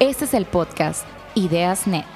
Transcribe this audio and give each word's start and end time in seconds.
Este 0.00 0.24
es 0.24 0.32
el 0.32 0.46
podcast 0.46 1.04
Ideas 1.34 1.86
Net. 1.86 2.06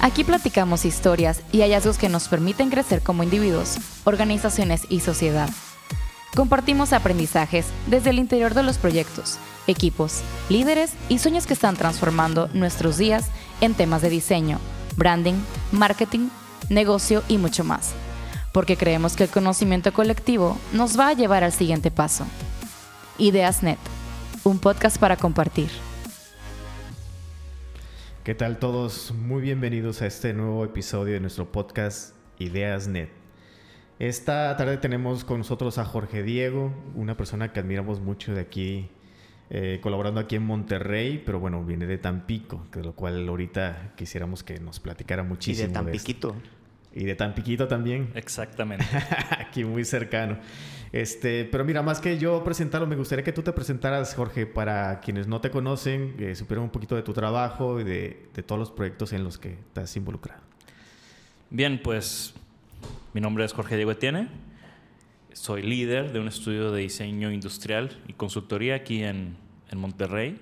Aquí 0.00 0.24
platicamos 0.24 0.84
historias 0.84 1.42
y 1.52 1.60
hallazgos 1.60 1.96
que 1.96 2.08
nos 2.08 2.26
permiten 2.26 2.70
crecer 2.70 3.02
como 3.02 3.22
individuos, 3.22 3.78
organizaciones 4.02 4.82
y 4.88 4.98
sociedad. 4.98 5.48
Compartimos 6.34 6.92
aprendizajes 6.92 7.66
desde 7.86 8.10
el 8.10 8.18
interior 8.18 8.54
de 8.54 8.64
los 8.64 8.76
proyectos, 8.78 9.38
equipos, 9.68 10.22
líderes 10.48 10.94
y 11.08 11.20
sueños 11.20 11.46
que 11.46 11.54
están 11.54 11.76
transformando 11.76 12.48
nuestros 12.48 12.98
días 12.98 13.28
en 13.60 13.74
temas 13.74 14.02
de 14.02 14.10
diseño, 14.10 14.58
branding, 14.96 15.36
marketing, 15.70 16.30
negocio 16.68 17.22
y 17.28 17.38
mucho 17.38 17.62
más. 17.62 17.94
Porque 18.54 18.76
creemos 18.76 19.16
que 19.16 19.24
el 19.24 19.30
conocimiento 19.30 19.92
colectivo 19.92 20.56
nos 20.72 20.96
va 20.96 21.08
a 21.08 21.12
llevar 21.12 21.42
al 21.42 21.50
siguiente 21.50 21.90
paso. 21.90 22.24
Ideas 23.18 23.64
Net, 23.64 23.80
un 24.44 24.60
podcast 24.60 24.96
para 24.96 25.16
compartir. 25.16 25.70
¿Qué 28.22 28.36
tal 28.36 28.60
todos? 28.60 29.12
Muy 29.12 29.42
bienvenidos 29.42 30.02
a 30.02 30.06
este 30.06 30.32
nuevo 30.34 30.64
episodio 30.64 31.14
de 31.14 31.20
nuestro 31.20 31.50
podcast 31.50 32.14
Ideas 32.38 32.86
Net. 32.86 33.08
Esta 33.98 34.56
tarde 34.56 34.76
tenemos 34.76 35.24
con 35.24 35.38
nosotros 35.38 35.78
a 35.78 35.84
Jorge 35.84 36.22
Diego, 36.22 36.72
una 36.94 37.16
persona 37.16 37.52
que 37.52 37.58
admiramos 37.58 37.98
mucho 38.00 38.34
de 38.34 38.40
aquí, 38.40 38.88
eh, 39.50 39.80
colaborando 39.82 40.20
aquí 40.20 40.36
en 40.36 40.46
Monterrey, 40.46 41.20
pero 41.26 41.40
bueno, 41.40 41.64
viene 41.64 41.86
de 41.86 41.98
Tampico, 41.98 42.64
de 42.72 42.84
lo 42.84 42.94
cual 42.94 43.28
ahorita 43.28 43.94
quisiéramos 43.96 44.44
que 44.44 44.60
nos 44.60 44.78
platicara 44.78 45.24
muchísimo. 45.24 45.64
Y 45.64 45.68
de 45.68 45.74
Tampiquito. 45.74 46.36
Y 46.94 47.04
de 47.04 47.16
Tampiquito 47.16 47.66
también. 47.66 48.10
Exactamente. 48.14 48.84
aquí 49.30 49.64
muy 49.64 49.84
cercano. 49.84 50.38
Este, 50.92 51.44
pero 51.44 51.64
mira, 51.64 51.82
más 51.82 52.00
que 52.00 52.18
yo 52.18 52.44
presentarlo, 52.44 52.86
me 52.86 52.94
gustaría 52.94 53.24
que 53.24 53.32
tú 53.32 53.42
te 53.42 53.52
presentaras, 53.52 54.14
Jorge, 54.14 54.46
para 54.46 55.00
quienes 55.00 55.26
no 55.26 55.40
te 55.40 55.50
conocen, 55.50 56.16
que 56.16 56.36
supieran 56.36 56.62
un 56.62 56.70
poquito 56.70 56.94
de 56.94 57.02
tu 57.02 57.12
trabajo 57.12 57.80
y 57.80 57.84
de, 57.84 58.28
de 58.32 58.42
todos 58.44 58.60
los 58.60 58.70
proyectos 58.70 59.12
en 59.12 59.24
los 59.24 59.36
que 59.36 59.54
estás 59.54 59.96
involucrado. 59.96 60.40
Bien, 61.50 61.80
pues 61.82 62.32
mi 63.12 63.20
nombre 63.20 63.44
es 63.44 63.52
Jorge 63.52 63.74
Diego 63.74 63.90
Etienne. 63.90 64.28
Soy 65.32 65.62
líder 65.62 66.12
de 66.12 66.20
un 66.20 66.28
estudio 66.28 66.70
de 66.70 66.82
diseño 66.82 67.32
industrial 67.32 68.00
y 68.06 68.12
consultoría 68.12 68.76
aquí 68.76 69.02
en, 69.02 69.36
en 69.68 69.78
Monterrey. 69.80 70.40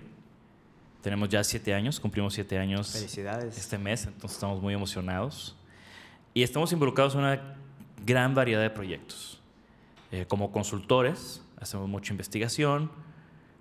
Tenemos 1.01 1.31
ya 1.31 1.43
siete 1.45 1.73
años, 1.73 1.99
cumplimos 1.99 2.35
siete 2.35 2.59
años 2.59 2.93
Felicidades. 2.93 3.57
este 3.57 3.79
mes, 3.79 4.05
entonces 4.05 4.37
estamos 4.37 4.61
muy 4.61 4.75
emocionados. 4.75 5.57
Y 6.35 6.43
estamos 6.43 6.73
involucrados 6.73 7.15
en 7.15 7.21
una 7.21 7.57
gran 8.05 8.35
variedad 8.35 8.63
de 8.63 8.71
proyectos. 8.71 9.41
Eh, 10.11 10.27
como 10.27 10.53
consultores, 10.53 11.43
hacemos 11.59 11.89
mucha 11.89 12.13
investigación, 12.13 12.91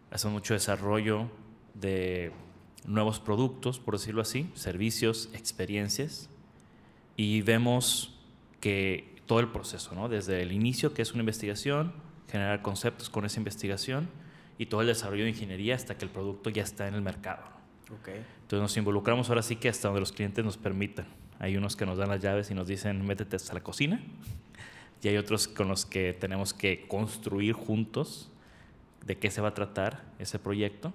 hacemos 0.10 0.34
mucho 0.34 0.54
desarrollo 0.54 1.30
de 1.74 2.32
nuevos 2.86 3.20
productos, 3.20 3.80
por 3.80 3.98
decirlo 3.98 4.22
así, 4.22 4.50
servicios, 4.54 5.30
experiencias, 5.34 6.30
y 7.16 7.42
vemos 7.42 8.20
que 8.60 9.16
todo 9.26 9.40
el 9.40 9.50
proceso, 9.50 9.94
¿no? 9.96 10.10
desde 10.10 10.42
el 10.42 10.52
inicio, 10.52 10.94
que 10.94 11.02
es 11.02 11.12
una 11.14 11.22
investigación, 11.22 11.94
generar 12.30 12.62
conceptos 12.62 13.10
con 13.10 13.26
esa 13.26 13.40
investigación, 13.40 14.10
y 14.58 14.68
todo 14.68 14.82
el 14.82 14.88
desarrollo 14.88 15.24
de 15.24 15.30
ingeniería 15.30 15.76
hasta 15.76 15.98
que 15.98 16.06
el 16.06 16.12
producto 16.12 16.50
ya 16.50 16.64
está 16.64 16.88
en 16.88 16.94
el 16.94 17.02
mercado. 17.02 17.44
Okay. 18.02 18.24
Entonces 18.42 18.62
nos 18.62 18.78
involucramos 18.78 19.30
ahora 19.30 19.42
sí 19.42 19.56
que 19.56 19.70
hasta 19.70 19.88
donde 19.88 20.02
los 20.02 20.12
clientes 20.12 20.46
nos 20.46 20.58
permitan. 20.58 21.08
Hay 21.42 21.58
unos 21.58 21.76
que 21.76 21.88
nos 21.88 21.98
dan 21.98 22.10
las 22.10 22.22
llaves 22.22 22.52
y 22.52 22.54
nos 22.54 22.68
dicen, 22.68 23.04
métete 23.04 23.36
hasta 23.36 23.56
la 23.56 23.62
cocina 23.62 24.00
y 25.02 25.08
hay 25.08 25.18
otros 25.18 25.48
con 25.48 25.68
los 25.68 25.88
que 25.88 26.14
tenemos 26.14 26.54
que 26.54 26.86
construir 26.88 27.54
juntos 27.54 28.30
de 29.04 29.18
qué 29.18 29.32
se 29.32 29.42
va 29.42 29.48
a 29.48 29.54
tratar 29.56 30.04
ese 30.20 30.38
proyecto. 30.38 30.94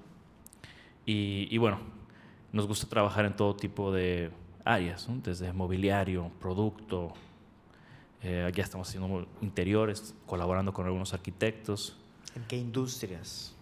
Y, 1.04 1.48
y 1.50 1.58
bueno, 1.58 1.80
nos 2.52 2.68
gusta 2.68 2.86
trabajar 2.88 3.24
en 3.24 3.34
todo 3.34 3.56
tipo 3.56 3.90
de 3.90 4.30
áreas, 4.64 5.08
¿no? 5.08 5.16
desde 5.16 5.52
mobiliario, 5.52 6.30
producto, 6.40 7.12
eh, 8.22 8.48
ya 8.54 8.62
estamos 8.62 8.88
haciendo 8.88 9.26
interiores, 9.40 10.14
colaborando 10.26 10.72
con 10.72 10.86
algunos 10.86 11.12
arquitectos. 11.12 11.96
¿En 12.36 12.44
qué 12.44 12.56
industrias? 12.56 13.52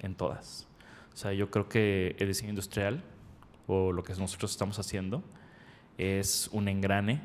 En 0.00 0.14
todas. 0.14 0.66
O 1.12 1.16
sea, 1.18 1.34
yo 1.34 1.50
creo 1.50 1.68
que 1.68 2.16
el 2.18 2.28
diseño 2.28 2.48
industrial, 2.48 3.02
o 3.66 3.92
lo 3.92 4.02
que 4.02 4.14
nosotros 4.14 4.50
estamos 4.50 4.78
haciendo, 4.78 5.22
es 6.00 6.48
un 6.52 6.66
engrane 6.68 7.20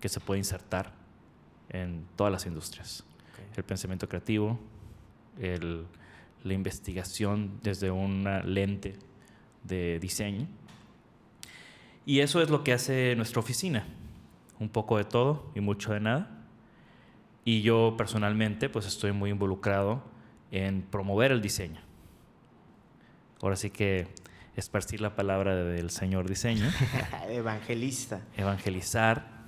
que 0.00 0.10
se 0.10 0.20
puede 0.20 0.38
insertar 0.38 0.92
en 1.70 2.04
todas 2.14 2.30
las 2.30 2.44
industrias. 2.44 3.02
Okay. 3.32 3.46
El 3.56 3.64
pensamiento 3.64 4.06
creativo, 4.06 4.58
el, 5.40 5.86
la 6.44 6.52
investigación 6.52 7.58
desde 7.62 7.90
una 7.90 8.42
lente 8.42 8.98
de 9.64 9.98
diseño. 9.98 10.46
Y 12.04 12.20
eso 12.20 12.42
es 12.42 12.50
lo 12.50 12.64
que 12.64 12.74
hace 12.74 13.14
nuestra 13.16 13.40
oficina. 13.40 13.86
Un 14.60 14.68
poco 14.68 14.98
de 14.98 15.04
todo 15.04 15.50
y 15.54 15.60
mucho 15.60 15.94
de 15.94 16.00
nada. 16.00 16.44
Y 17.46 17.62
yo 17.62 17.94
personalmente 17.96 18.68
pues 18.68 18.86
estoy 18.86 19.12
muy 19.12 19.30
involucrado 19.30 20.02
en 20.50 20.82
promover 20.82 21.32
el 21.32 21.40
diseño. 21.40 21.80
Ahora 23.40 23.56
sí 23.56 23.70
que 23.70 24.08
esparcir 24.58 25.00
la 25.00 25.14
palabra 25.14 25.54
del 25.54 25.90
señor 25.90 26.28
diseño. 26.28 26.68
Evangelista. 27.28 28.20
Evangelizar 28.36 29.38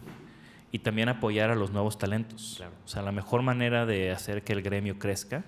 y 0.72 0.78
también 0.80 1.08
apoyar 1.08 1.50
a 1.50 1.54
los 1.54 1.72
nuevos 1.72 1.98
talentos. 1.98 2.54
Claro. 2.56 2.72
O 2.84 2.88
sea, 2.88 3.02
la 3.02 3.12
mejor 3.12 3.42
manera 3.42 3.86
de 3.86 4.12
hacer 4.12 4.44
que 4.44 4.52
el 4.52 4.62
gremio 4.62 4.98
crezca 4.98 5.44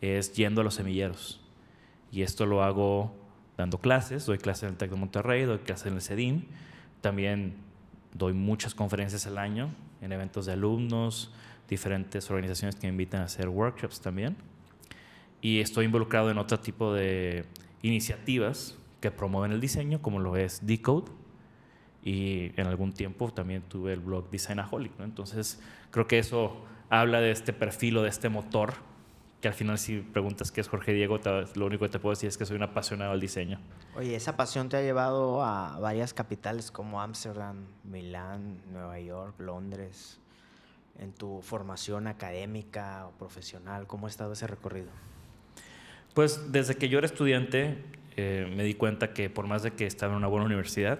es 0.00 0.32
yendo 0.32 0.60
a 0.60 0.64
los 0.64 0.74
semilleros. 0.74 1.40
Y 2.12 2.22
esto 2.22 2.46
lo 2.46 2.62
hago 2.62 3.14
dando 3.56 3.78
clases, 3.78 4.26
doy 4.26 4.38
clases 4.38 4.64
en 4.64 4.68
el 4.70 4.76
TEC 4.76 4.90
de 4.90 4.96
Monterrey, 4.96 5.44
doy 5.44 5.58
clases 5.58 5.86
en 5.86 5.94
el 5.94 6.02
CEDIM, 6.02 6.44
también 7.00 7.56
doy 8.14 8.32
muchas 8.32 8.74
conferencias 8.74 9.26
al 9.26 9.38
año 9.38 9.70
en 10.00 10.12
eventos 10.12 10.46
de 10.46 10.52
alumnos, 10.52 11.32
diferentes 11.68 12.30
organizaciones 12.30 12.76
que 12.76 12.86
me 12.86 12.92
invitan 12.92 13.22
a 13.22 13.24
hacer 13.24 13.48
workshops 13.48 14.00
también. 14.00 14.36
Y 15.42 15.60
estoy 15.60 15.86
involucrado 15.86 16.30
en 16.30 16.38
otro 16.38 16.58
tipo 16.60 16.92
de 16.92 17.44
iniciativas 17.82 18.76
que 19.00 19.10
promueven 19.10 19.52
el 19.52 19.60
diseño, 19.60 20.02
como 20.02 20.18
lo 20.18 20.36
es 20.36 20.66
Decode, 20.66 21.10
y 22.02 22.52
en 22.60 22.66
algún 22.66 22.92
tiempo 22.92 23.32
también 23.32 23.62
tuve 23.62 23.92
el 23.92 24.00
blog 24.00 24.30
Designaholic, 24.30 24.98
¿no? 24.98 25.04
Entonces, 25.04 25.60
creo 25.90 26.06
que 26.06 26.18
eso 26.18 26.64
habla 26.88 27.20
de 27.20 27.30
este 27.30 27.52
perfil 27.52 27.98
o 27.98 28.02
de 28.02 28.08
este 28.08 28.28
motor, 28.28 28.74
que 29.40 29.48
al 29.48 29.54
final 29.54 29.78
si 29.78 30.00
preguntas 30.00 30.50
qué 30.50 30.60
es 30.60 30.68
Jorge 30.68 30.92
Diego, 30.92 31.18
lo 31.54 31.66
único 31.66 31.84
que 31.84 31.90
te 31.90 31.98
puedo 31.98 32.12
decir 32.12 32.28
es 32.28 32.36
que 32.36 32.44
soy 32.44 32.56
un 32.56 32.62
apasionado 32.62 33.12
del 33.12 33.20
diseño. 33.20 33.58
Oye, 33.96 34.14
esa 34.14 34.36
pasión 34.36 34.68
te 34.68 34.76
ha 34.76 34.82
llevado 34.82 35.42
a 35.42 35.78
varias 35.78 36.12
capitales 36.12 36.70
como 36.70 37.00
Ámsterdam, 37.00 37.66
Milán, 37.84 38.60
Nueva 38.70 39.00
York, 39.00 39.34
Londres. 39.38 40.18
En 40.98 41.12
tu 41.12 41.40
formación 41.40 42.06
académica 42.06 43.06
o 43.06 43.12
profesional, 43.12 43.86
¿cómo 43.86 44.06
ha 44.06 44.10
estado 44.10 44.34
ese 44.34 44.46
recorrido? 44.46 44.90
Pues 46.12 46.52
desde 46.52 46.76
que 46.76 46.90
yo 46.90 46.98
era 46.98 47.06
estudiante 47.06 47.82
eh, 48.16 48.50
me 48.54 48.64
di 48.64 48.74
cuenta 48.74 49.12
que 49.12 49.30
por 49.30 49.46
más 49.46 49.62
de 49.62 49.72
que 49.72 49.86
estaba 49.86 50.12
en 50.12 50.18
una 50.18 50.26
buena 50.26 50.46
universidad, 50.46 50.98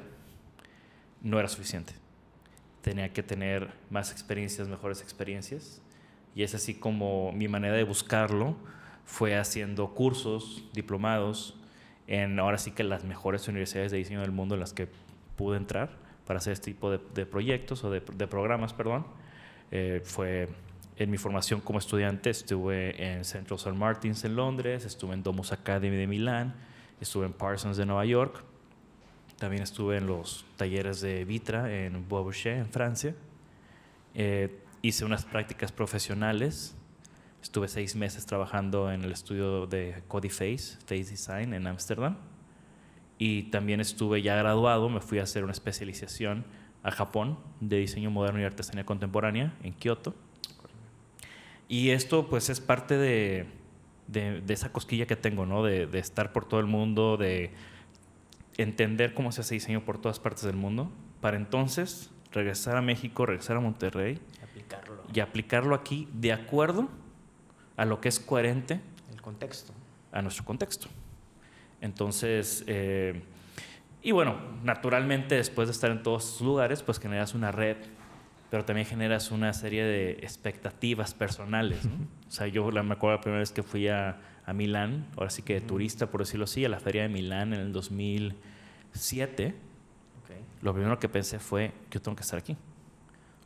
no 1.23 1.39
era 1.39 1.49
suficiente. 1.49 1.95
Tenía 2.83 3.13
que 3.13 3.23
tener 3.23 3.71
más 3.91 4.11
experiencias, 4.13 4.69
mejores 4.69 5.03
experiencias. 5.03 5.83
Y 6.35 6.43
es 6.43 6.55
así 6.55 6.75
como 6.75 7.33
mi 7.33 7.49
manera 7.49 7.75
de 7.75 7.85
buscarlo 7.85 8.57
fue 9.05 9.37
haciendo 9.37 9.93
cursos, 9.95 10.65
diplomados, 10.73 11.57
en 12.07 12.39
ahora 12.39 12.59
sí 12.59 12.71
que 12.71 12.85
las 12.85 13.05
mejores 13.05 13.47
universidades 13.49 13.93
de 13.93 13.99
diseño 13.99 14.21
del 14.21 14.33
mundo 14.33 14.55
en 14.55 14.61
las 14.61 14.73
que 14.73 14.89
pude 15.37 15.57
entrar 15.57 15.91
para 16.27 16.39
hacer 16.39 16.53
este 16.53 16.73
tipo 16.73 16.91
de, 16.91 17.27
proyectos 17.27 17.83
o 17.83 17.91
de, 17.91 18.01
de, 18.01 18.27
programas, 18.27 18.73
perdón. 18.73 19.07
Eh, 19.73 20.01
fue 20.05 20.49
en 20.97 21.11
mi 21.11 21.17
formación 21.17 21.61
como 21.61 21.79
estudiante, 21.79 22.31
estuve 22.31 23.15
en 23.15 23.25
Central 23.25 23.59
St. 23.59 23.73
Martins 23.73 24.25
en 24.25 24.37
Londres, 24.37 24.85
estuve 24.85 25.15
en 25.15 25.23
Domus 25.23 25.53
Academy 25.53 25.97
de 25.97 26.07
Milán, 26.07 26.55
estuve 27.01 27.27
en 27.27 27.33
Parsons 27.33 27.77
de 27.77 27.87
Nueva 27.87 28.05
York, 28.05 28.45
también 29.41 29.63
estuve 29.63 29.97
en 29.97 30.07
los 30.07 30.45
talleres 30.59 31.01
de 31.01 31.25
Vitra 31.25 31.75
en 31.75 32.07
Bois 32.07 32.45
en 32.45 32.69
Francia. 32.69 33.15
Eh, 34.15 34.61
hice 34.83 35.07
unas 35.07 35.25
prácticas 35.25 35.73
profesionales. 35.73 36.77
Estuve 37.43 37.69
seis 37.69 37.97
meses 37.97 38.27
trabajando 38.27 38.93
en 38.93 39.03
el 39.03 39.13
estudio 39.13 39.67
de 39.67 40.03
Codiface, 40.09 40.77
Face 40.85 41.05
Design 41.05 41.55
en 41.55 41.67
Ámsterdam. 41.67 42.19
Y 43.17 43.45
también 43.45 43.81
estuve 43.81 44.21
ya 44.21 44.37
graduado, 44.37 44.91
me 44.91 45.01
fui 45.01 45.21
a 45.21 45.23
hacer 45.23 45.43
una 45.43 45.53
especialización 45.53 46.45
a 46.83 46.91
Japón 46.91 47.39
de 47.61 47.79
diseño 47.79 48.11
moderno 48.11 48.43
y 48.43 48.45
artesanía 48.45 48.85
contemporánea 48.85 49.55
en 49.63 49.73
Kioto. 49.73 50.15
Y 51.67 51.91
esto 51.91 52.29
pues 52.29 52.51
es 52.51 52.61
parte 52.61 52.99
de, 52.99 53.47
de, 54.11 54.41
de 54.41 54.55
esa 54.55 54.73
cosquilla 54.73 55.07
que 55.07 55.17
tengo, 55.17 55.47
¿no? 55.47 55.63
De, 55.65 55.87
de 55.87 55.99
estar 55.99 56.33
por 56.33 56.45
todo 56.47 56.61
el 56.61 56.67
mundo, 56.67 57.17
de 57.17 57.53
entender 58.57 59.15
cómo 59.15 59.33
se 59.33 59.41
hace 59.41 59.55
diseño 59.55 59.85
por 59.85 59.99
todas 59.99 60.19
partes 60.19 60.45
del 60.45 60.57
mundo, 60.57 60.91
para 61.21 61.37
entonces 61.37 62.11
regresar 62.33 62.77
a 62.77 62.83
México, 62.83 63.27
regresar 63.27 63.57
a 63.57 63.61
Monterrey 63.61 64.21
aplicarlo. 64.43 65.03
y 65.13 65.21
aplicarlo 65.21 65.75
aquí 65.75 66.09
de 66.13 66.33
acuerdo 66.33 66.89
a 67.77 67.85
lo 67.85 68.01
que 68.01 68.09
es 68.09 68.21
coherente. 68.21 68.81
El 69.11 69.21
contexto. 69.23 69.73
A 70.13 70.23
nuestro 70.23 70.45
contexto. 70.45 70.89
Entonces, 71.81 72.65
eh, 72.67 73.23
y 74.03 74.13
bueno, 74.13 74.37
naturalmente 74.63 75.35
después 75.35 75.69
de 75.69 75.73
estar 75.73 75.91
en 75.91 76.03
todos 76.03 76.25
estos 76.25 76.43
lugares, 76.43 76.83
pues 76.83 76.99
generas 76.99 77.35
una 77.35 77.53
red, 77.53 77.77
pero 78.51 78.65
también 78.65 78.87
generas 78.87 79.31
una 79.31 79.53
serie 79.53 79.85
de 79.85 80.13
expectativas 80.23 81.15
personales. 81.15 81.79
O 82.29 82.31
sea, 82.31 82.49
yo 82.49 82.69
me 82.71 82.93
acuerdo 82.93 83.17
la 83.17 83.21
primera 83.21 83.39
vez 83.39 83.53
que 83.53 83.63
fui 83.63 83.89
a, 83.89 84.19
a 84.45 84.53
Milán, 84.53 85.07
ahora 85.17 85.31
sí 85.31 85.43
que 85.43 85.55
de 85.55 85.61
turista, 85.61 86.11
por 86.11 86.21
decirlo 86.21 86.45
así, 86.45 86.65
a 86.65 86.69
la 86.69 86.81
feria 86.81 87.03
de 87.03 87.09
Milán 87.09 87.55
en 87.55 87.61
el 87.61 87.73
2007. 87.73 89.55
Lo 90.63 90.75
primero 90.75 90.99
que 90.99 91.09
pensé 91.09 91.39
fue, 91.39 91.73
yo 91.91 92.03
tengo 92.03 92.17
que 92.17 92.23
estar 92.23 92.39
aquí. 92.39 92.57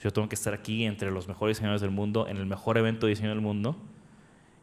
Yo 0.03 0.13
tengo 0.13 0.29
que 0.29 0.35
estar 0.35 0.53
aquí 0.53 0.85
entre 0.85 1.11
los 1.11 1.29
mejores 1.29 1.57
diseñadores 1.57 1.81
del 1.81 1.91
mundo, 1.91 2.27
en 2.27 2.39
el 2.39 2.47
mejor 2.47 2.79
evento 2.79 3.07
de 3.07 3.11
diseño 3.11 3.29
del 3.29 3.41
mundo. 3.41 3.77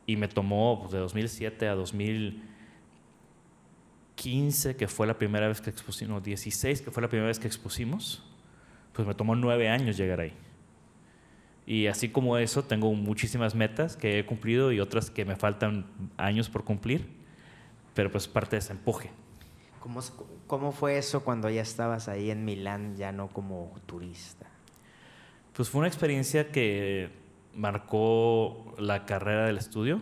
Y 0.05 0.17
me 0.17 0.27
tomó 0.27 0.79
pues, 0.81 0.91
de 0.91 0.99
2007 0.99 1.67
a 1.67 1.75
2015, 1.75 4.75
que 4.75 4.87
fue 4.87 5.07
la 5.07 5.17
primera 5.17 5.47
vez 5.47 5.61
que 5.61 5.69
expusimos, 5.69 6.15
no, 6.15 6.21
16, 6.21 6.81
que 6.81 6.91
fue 6.91 7.01
la 7.01 7.07
primera 7.07 7.27
vez 7.27 7.39
que 7.39 7.47
expusimos, 7.47 8.21
pues 8.93 9.07
me 9.07 9.13
tomó 9.13 9.35
nueve 9.35 9.69
años 9.69 9.97
llegar 9.97 10.19
ahí. 10.19 10.33
Y 11.65 11.87
así 11.87 12.09
como 12.09 12.37
eso, 12.37 12.63
tengo 12.63 12.93
muchísimas 12.93 13.55
metas 13.55 13.95
que 13.95 14.19
he 14.19 14.25
cumplido 14.25 14.71
y 14.71 14.79
otras 14.79 15.09
que 15.09 15.25
me 15.25 15.35
faltan 15.35 15.85
años 16.17 16.49
por 16.49 16.63
cumplir, 16.63 17.07
pero 17.93 18.11
pues 18.11 18.27
parte 18.27 18.55
de 18.55 18.59
ese 18.59 18.73
empuje. 18.73 19.11
¿Cómo, 19.79 20.01
¿Cómo 20.47 20.71
fue 20.71 20.97
eso 20.97 21.23
cuando 21.23 21.49
ya 21.49 21.61
estabas 21.61 22.07
ahí 22.07 22.29
en 22.29 22.45
Milán, 22.45 22.97
ya 22.97 23.11
no 23.11 23.29
como 23.29 23.73
turista? 23.85 24.47
Pues 25.53 25.69
fue 25.69 25.79
una 25.79 25.87
experiencia 25.87 26.51
que 26.51 27.09
marcó 27.55 28.75
la 28.77 29.05
carrera 29.05 29.45
del 29.45 29.57
estudio. 29.57 30.01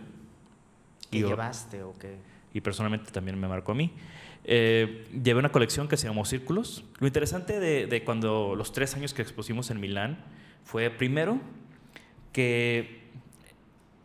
¿Qué 1.10 1.18
y 1.18 1.22
llevaste 1.22 1.82
o 1.82 1.94
qué? 1.98 2.16
Y 2.52 2.60
personalmente 2.60 3.10
también 3.10 3.38
me 3.38 3.48
marcó 3.48 3.72
a 3.72 3.74
mí. 3.74 3.92
Eh, 4.44 5.06
llevé 5.22 5.38
una 5.38 5.52
colección 5.52 5.88
que 5.88 5.96
se 5.96 6.06
llamó 6.06 6.24
Círculos. 6.24 6.84
Lo 6.98 7.06
interesante 7.06 7.60
de, 7.60 8.04
cuando 8.04 8.54
los 8.56 8.72
tres 8.72 8.94
años 8.94 9.14
que 9.14 9.22
expusimos 9.22 9.70
en 9.70 9.80
Milán 9.80 10.24
fue 10.64 10.90
primero 10.90 11.40
que 12.32 13.00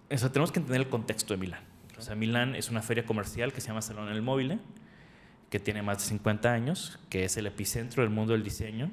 eso, 0.09 0.31
tenemos 0.31 0.51
que 0.51 0.59
entender 0.59 0.81
el 0.81 0.89
contexto 0.89 1.33
de 1.33 1.39
Milán. 1.39 1.63
O 1.97 2.01
sea, 2.01 2.15
Milán 2.15 2.55
es 2.55 2.69
una 2.69 2.81
feria 2.81 3.05
comercial 3.05 3.53
que 3.53 3.61
se 3.61 3.67
llama 3.67 3.81
Salón 3.81 4.07
del 4.07 4.21
Móvil, 4.21 4.59
que 5.49 5.59
tiene 5.59 5.81
más 5.81 5.99
de 5.99 6.03
50 6.05 6.51
años, 6.51 6.99
que 7.09 7.23
es 7.23 7.37
el 7.37 7.47
epicentro 7.47 8.03
del 8.03 8.11
mundo 8.11 8.33
del 8.33 8.43
diseño, 8.43 8.91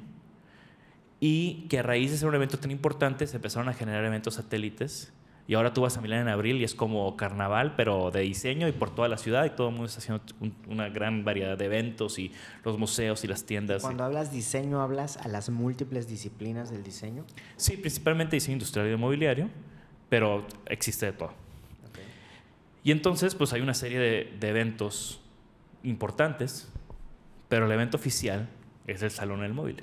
y 1.19 1.67
que 1.69 1.81
a 1.81 1.83
raíz 1.83 2.11
de 2.11 2.17
ser 2.17 2.29
un 2.29 2.35
evento 2.35 2.59
tan 2.59 2.71
importante 2.71 3.27
se 3.27 3.37
empezaron 3.37 3.69
a 3.69 3.75
generar 3.75 4.05
eventos 4.05 4.35
satélites 4.35 5.13
y 5.49 5.55
ahora 5.55 5.73
tú 5.73 5.83
vas 5.83 5.97
a 5.97 6.01
Milán 6.01 6.21
en 6.21 6.29
abril 6.29 6.57
y 6.57 6.65
es 6.65 6.75
como 6.75 7.17
carnaval, 7.17 7.75
pero 7.77 8.11
de 8.11 8.21
diseño 8.21 8.69
y 8.69 8.73
por 8.73 8.95
toda 8.95 9.09
la 9.09 9.19
ciudad 9.19 9.45
y 9.45 9.51
todo 9.51 9.69
el 9.69 9.73
mundo 9.73 9.87
está 9.87 9.99
haciendo 9.99 10.23
una 10.69 10.89
gran 10.89 11.25
variedad 11.25 11.59
de 11.59 11.65
eventos 11.65 12.19
y 12.19 12.31
los 12.65 12.79
museos 12.79 13.25
y 13.25 13.27
las 13.27 13.45
tiendas. 13.45 13.83
Cuando 13.83 14.05
hablas 14.05 14.31
diseño, 14.31 14.81
¿hablas 14.81 15.17
a 15.17 15.27
las 15.29 15.51
múltiples 15.51 16.07
disciplinas 16.07 16.71
del 16.71 16.85
diseño? 16.85 17.25
Sí, 17.57 17.77
principalmente 17.77 18.37
diseño 18.37 18.55
industrial 18.55 18.91
y 18.91 18.97
mobiliario, 18.97 19.51
pero 20.09 20.47
existe 20.67 21.07
de 21.07 21.13
todo. 21.13 21.33
Y 22.85 22.91
entonces, 22.91 23.35
pues 23.35 23.53
hay 23.53 23.61
una 23.61 23.75
serie 23.75 23.99
de, 23.99 24.37
de 24.39 24.49
eventos 24.49 25.21
importantes, 25.83 26.69
pero 27.49 27.67
el 27.67 27.73
evento 27.73 27.97
oficial 27.97 28.49
es 28.87 29.03
el 29.03 29.11
Salón 29.11 29.41
del 29.41 29.55
Móvil. 29.55 29.83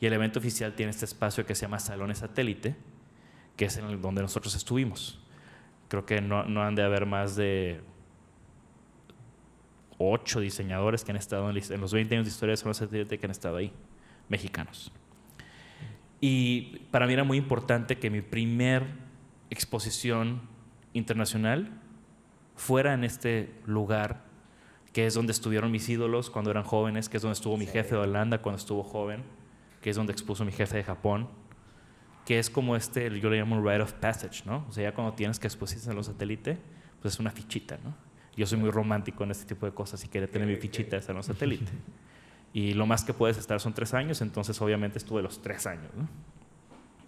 Y 0.00 0.06
el 0.06 0.12
evento 0.12 0.38
oficial 0.38 0.74
tiene 0.74 0.90
este 0.90 1.04
espacio 1.04 1.44
que 1.46 1.54
se 1.54 1.62
llama 1.62 1.78
Salones 1.78 2.18
Satélite, 2.18 2.74
que 3.56 3.66
es 3.66 3.76
en 3.76 3.86
el 3.86 4.00
donde 4.00 4.22
nosotros 4.22 4.54
estuvimos. 4.54 5.20
Creo 5.88 6.06
que 6.06 6.20
no, 6.20 6.44
no 6.44 6.62
han 6.62 6.74
de 6.74 6.82
haber 6.82 7.06
más 7.06 7.36
de 7.36 7.80
ocho 9.98 10.40
diseñadores 10.40 11.04
que 11.04 11.12
han 11.12 11.16
estado 11.16 11.48
en, 11.50 11.80
los 11.80 11.92
20 11.92 12.14
años 12.14 12.26
de 12.26 12.30
historia 12.30 12.52
de 12.52 12.56
Salones 12.56 12.78
Satélite 12.78 13.18
que 13.18 13.26
han 13.26 13.30
estado 13.30 13.56
ahí, 13.56 13.72
mexicanos. 14.28 14.92
Y 16.20 16.78
para 16.90 17.06
mí 17.06 17.12
era 17.12 17.24
muy 17.24 17.36
importante 17.36 17.98
que 17.98 18.10
mi 18.10 18.20
primer 18.20 18.86
exposición 19.50 20.42
internacional 20.92 21.80
fuera 22.54 22.94
en 22.94 23.04
este 23.04 23.52
lugar 23.66 24.24
que 24.92 25.06
es 25.06 25.14
donde 25.14 25.32
estuvieron 25.32 25.70
mis 25.70 25.88
ídolos 25.88 26.28
cuando 26.28 26.50
eran 26.50 26.64
jóvenes, 26.64 27.08
que 27.08 27.16
es 27.16 27.22
donde 27.22 27.34
estuvo 27.34 27.56
mi 27.56 27.66
jefe 27.66 27.94
de 27.94 28.02
Holanda 28.02 28.42
cuando 28.42 28.58
estuvo 28.58 28.82
joven, 28.82 29.24
que 29.80 29.90
es 29.90 29.96
donde 29.96 30.12
expuso 30.12 30.44
mi 30.44 30.52
jefe 30.52 30.76
de 30.76 30.84
Japón 30.84 31.28
que 32.24 32.38
es 32.38 32.50
como 32.50 32.76
este, 32.76 33.18
yo 33.20 33.30
le 33.30 33.38
llamo 33.38 33.56
un 33.56 33.66
rite 33.66 33.82
of 33.82 33.92
passage, 33.94 34.42
¿no? 34.44 34.64
O 34.68 34.72
sea, 34.72 34.84
ya 34.84 34.94
cuando 34.94 35.14
tienes 35.14 35.38
que 35.38 35.46
exposición 35.46 35.90
en 35.90 35.96
los 35.96 36.06
satélites, 36.06 36.58
pues 37.00 37.14
es 37.14 37.20
una 37.20 37.30
fichita, 37.30 37.78
¿no? 37.82 37.94
Yo 38.36 38.46
soy 38.46 38.58
muy 38.58 38.70
romántico 38.70 39.24
en 39.24 39.32
este 39.32 39.44
tipo 39.44 39.66
de 39.66 39.72
cosas 39.72 40.02
y 40.04 40.08
quiero 40.08 40.28
tener 40.28 40.48
mi 40.48 40.56
fichita 40.56 40.96
en 40.96 41.14
los 41.16 41.26
satélites. 41.26 41.72
Y 42.54 42.74
lo 42.74 42.84
más 42.84 43.02
que 43.02 43.14
puedes 43.14 43.38
estar 43.38 43.58
son 43.60 43.72
tres 43.72 43.94
años, 43.94 44.20
entonces 44.20 44.60
obviamente 44.60 44.98
estuve 44.98 45.22
los 45.22 45.40
tres 45.40 45.66
años, 45.66 45.90
¿no? 45.96 46.06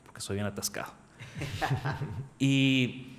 Porque 0.07 0.23
soy 0.23 0.37
bien 0.37 0.47
atascado. 0.47 0.91
y, 2.39 3.19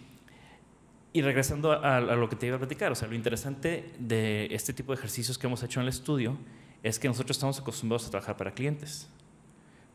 y 1.14 1.22
regresando 1.22 1.72
a, 1.72 1.98
a, 1.98 2.02
lo 2.02 2.28
que 2.28 2.36
te 2.36 2.48
iba 2.48 2.56
a 2.56 2.58
platicar, 2.60 2.92
o 2.92 2.96
sea, 2.96 3.08
lo 3.08 3.14
interesante 3.14 3.94
de 4.00 4.48
este 4.50 4.74
tipo 4.74 4.92
de 4.92 4.98
ejercicios 4.98 5.38
que 5.38 5.46
hemos 5.46 5.62
hecho 5.62 5.80
en 5.80 5.84
el 5.84 5.90
estudio 5.90 6.36
es 6.82 6.98
que 6.98 7.08
nosotros 7.08 7.38
estamos 7.38 7.60
acostumbrados 7.60 8.08
a 8.08 8.10
trabajar 8.10 8.38
para 8.38 8.52
clientes. 8.52 9.08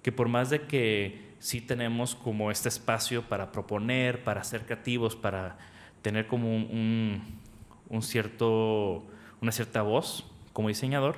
Que 0.02 0.12
por 0.12 0.28
más 0.28 0.50
de 0.50 0.62
que 0.62 1.30
sí 1.38 1.60
tenemos 1.60 2.14
como 2.14 2.50
este 2.50 2.68
espacio 2.68 3.22
para 3.28 3.50
proponer, 3.50 4.22
para 4.22 4.44
ser 4.44 4.64
creativos, 4.64 5.16
para 5.16 5.58
tener 6.02 6.26
como 6.26 6.54
un, 6.54 7.22
cierto, 8.00 9.04
una 9.40 9.52
cierta 9.52 9.82
voz 9.82 10.26
como 10.52 10.68
diseñador, 10.68 11.16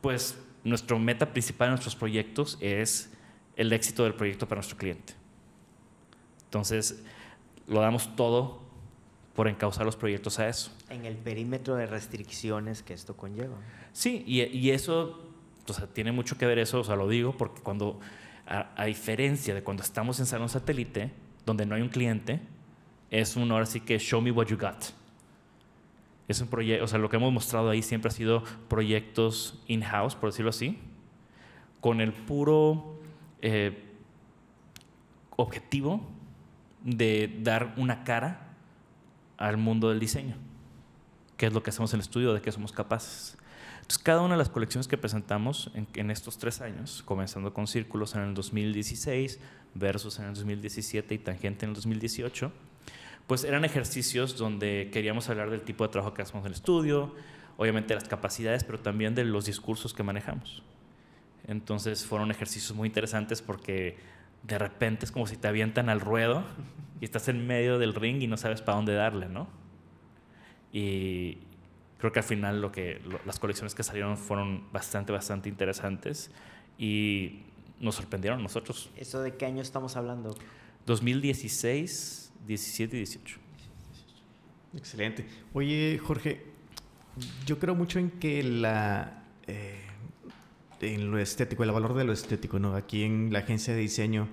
pues 0.00 0.38
nuestra 0.64 0.98
meta 0.98 1.32
principal 1.32 1.68
en 1.68 1.72
nuestros 1.72 1.96
proyectos 1.96 2.58
es 2.60 3.12
el 3.56 3.72
éxito 3.72 4.04
del 4.04 4.14
proyecto 4.14 4.46
para 4.46 4.58
nuestro 4.58 4.76
cliente. 4.76 5.14
Entonces, 6.44 7.02
lo 7.66 7.80
damos 7.80 8.14
todo 8.14 8.60
por 9.34 9.48
encauzar 9.48 9.84
los 9.84 9.96
proyectos 9.96 10.38
a 10.38 10.48
eso. 10.48 10.70
En 10.88 11.04
el 11.04 11.16
perímetro 11.16 11.76
de 11.76 11.86
restricciones 11.86 12.82
que 12.82 12.94
esto 12.94 13.16
conlleva. 13.16 13.56
Sí, 13.92 14.24
y, 14.26 14.42
y 14.42 14.70
eso, 14.70 15.22
o 15.68 15.72
sea, 15.72 15.86
tiene 15.86 16.12
mucho 16.12 16.38
que 16.38 16.46
ver 16.46 16.58
eso, 16.58 16.80
o 16.80 16.84
sea, 16.84 16.96
lo 16.96 17.08
digo 17.08 17.36
porque 17.36 17.62
cuando 17.62 18.00
a, 18.46 18.84
diferencia 18.84 19.54
de 19.54 19.62
cuando 19.62 19.82
estamos 19.82 20.20
en 20.20 20.26
salón 20.26 20.48
satélite, 20.48 21.10
donde 21.44 21.66
no 21.66 21.74
hay 21.74 21.82
un 21.82 21.88
cliente, 21.88 22.40
es 23.10 23.36
un 23.36 23.50
ahora 23.50 23.66
sí 23.66 23.80
que 23.80 23.98
show 23.98 24.20
me 24.20 24.30
what 24.30 24.46
you 24.46 24.56
got. 24.56 24.84
Es 26.28 26.40
un 26.40 26.48
proyecto, 26.48 26.84
o 26.84 26.88
sea, 26.88 26.98
lo 26.98 27.08
que 27.08 27.16
hemos 27.16 27.32
mostrado 27.32 27.70
ahí 27.70 27.82
siempre 27.82 28.08
ha 28.08 28.12
sido 28.12 28.42
proyectos 28.68 29.62
in-house, 29.66 30.14
por 30.14 30.30
decirlo 30.30 30.50
así, 30.50 30.78
con 31.80 32.00
el 32.00 32.12
puro 32.12 32.98
eh, 33.42 33.84
objetivo 35.36 36.04
de 36.82 37.38
dar 37.42 37.74
una 37.76 38.04
cara 38.04 38.54
al 39.36 39.56
mundo 39.56 39.90
del 39.90 40.00
diseño, 40.00 40.36
que 41.36 41.46
es 41.46 41.52
lo 41.52 41.62
que 41.62 41.70
hacemos 41.70 41.92
en 41.92 41.98
el 41.98 42.02
estudio, 42.02 42.32
de 42.32 42.40
que 42.40 42.50
somos 42.50 42.72
capaces. 42.72 43.36
Entonces, 43.86 44.02
cada 44.02 44.20
una 44.22 44.34
de 44.34 44.38
las 44.38 44.48
colecciones 44.48 44.88
que 44.88 44.98
presentamos 44.98 45.70
en, 45.94 46.10
estos 46.10 46.38
tres 46.38 46.60
años, 46.60 47.04
comenzando 47.04 47.54
con 47.54 47.68
Círculos 47.68 48.16
en 48.16 48.22
el 48.22 48.34
2016, 48.34 49.38
Versus 49.74 50.18
en 50.18 50.24
el 50.24 50.34
2017 50.34 51.14
y 51.14 51.18
Tangente 51.18 51.66
en 51.66 51.68
el 51.70 51.76
2018, 51.76 52.50
pues 53.28 53.44
eran 53.44 53.64
ejercicios 53.64 54.36
donde 54.36 54.90
queríamos 54.92 55.28
hablar 55.28 55.50
del 55.50 55.60
tipo 55.60 55.84
de 55.84 55.92
trabajo 55.92 56.14
que 56.14 56.22
hacemos 56.22 56.42
en 56.42 56.46
el 56.48 56.54
estudio, 56.54 57.14
obviamente 57.58 57.94
las 57.94 58.08
capacidades, 58.08 58.64
pero 58.64 58.80
también 58.80 59.14
de 59.14 59.24
los 59.24 59.44
discursos 59.44 59.94
que 59.94 60.02
manejamos. 60.02 60.64
Entonces 61.46 62.04
fueron 62.04 62.32
ejercicios 62.32 62.76
muy 62.76 62.88
interesantes 62.88 63.40
porque 63.40 63.98
de 64.42 64.58
repente 64.58 65.04
es 65.04 65.12
como 65.12 65.28
si 65.28 65.36
te 65.36 65.46
avientan 65.46 65.90
al 65.90 66.00
ruedo 66.00 66.42
y 67.00 67.04
estás 67.04 67.28
en 67.28 67.46
medio 67.46 67.78
del 67.78 67.94
ring 67.94 68.20
y 68.20 68.26
no 68.26 68.36
sabes 68.36 68.62
para 68.62 68.78
dónde 68.78 68.94
darle, 68.94 69.28
¿no? 69.28 69.46
Y, 70.72 71.38
creo 71.98 72.12
que 72.12 72.18
al 72.18 72.24
final 72.24 72.60
lo 72.60 72.72
que, 72.72 73.00
las 73.24 73.38
colecciones 73.38 73.74
que 73.74 73.82
salieron 73.82 74.16
fueron 74.16 74.70
bastante, 74.72 75.12
bastante 75.12 75.48
interesantes 75.48 76.30
y 76.78 77.42
nos 77.80 77.94
sorprendieron 77.94 78.40
a 78.40 78.42
nosotros. 78.42 78.90
¿Eso 78.96 79.20
de 79.20 79.36
qué 79.36 79.46
año 79.46 79.62
estamos 79.62 79.96
hablando? 79.96 80.36
2016, 80.86 82.32
17 82.46 82.96
y 82.96 82.98
18. 83.00 83.38
Excelente. 84.76 85.26
Oye, 85.52 85.98
Jorge, 86.02 86.44
yo 87.46 87.58
creo 87.58 87.74
mucho 87.74 87.98
en 87.98 88.10
que 88.10 88.42
la... 88.42 89.24
Eh, 89.46 89.82
en 90.80 91.10
lo 91.10 91.18
estético, 91.18 91.64
el 91.64 91.72
valor 91.72 91.94
de 91.94 92.04
lo 92.04 92.12
estético, 92.12 92.58
¿no? 92.58 92.74
Aquí 92.74 93.04
en 93.04 93.32
la 93.32 93.38
agencia 93.38 93.72
de 93.72 93.80
diseño 93.80 94.28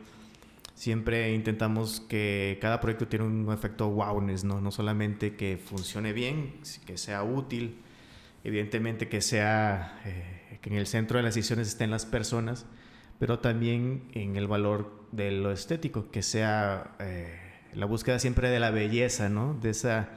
siempre 0.83 1.33
intentamos 1.33 2.01
que 2.01 2.57
cada 2.59 2.81
proyecto 2.81 3.07
tiene 3.07 3.23
un 3.23 3.49
efecto 3.53 3.87
wowness, 3.87 4.43
¿no? 4.43 4.59
No 4.59 4.69
solamente 4.69 5.37
que 5.37 5.57
funcione 5.57 6.11
bien, 6.11 6.55
que 6.85 6.97
sea 6.97 7.23
útil, 7.23 7.77
evidentemente 8.43 9.07
que 9.07 9.21
sea, 9.21 10.01
eh, 10.03 10.59
que 10.61 10.69
en 10.69 10.75
el 10.75 10.85
centro 10.85 11.15
de 11.15 11.23
las 11.23 11.35
decisiones 11.35 11.69
estén 11.69 11.89
las 11.89 12.05
personas, 12.05 12.65
pero 13.17 13.39
también 13.39 14.09
en 14.11 14.35
el 14.35 14.45
valor 14.45 15.07
de 15.13 15.31
lo 15.31 15.53
estético, 15.53 16.11
que 16.11 16.21
sea 16.21 16.97
eh, 16.99 17.39
la 17.73 17.85
búsqueda 17.85 18.19
siempre 18.19 18.49
de 18.49 18.59
la 18.59 18.69
belleza, 18.69 19.29
¿no? 19.29 19.53
De 19.53 19.69
esa, 19.69 20.09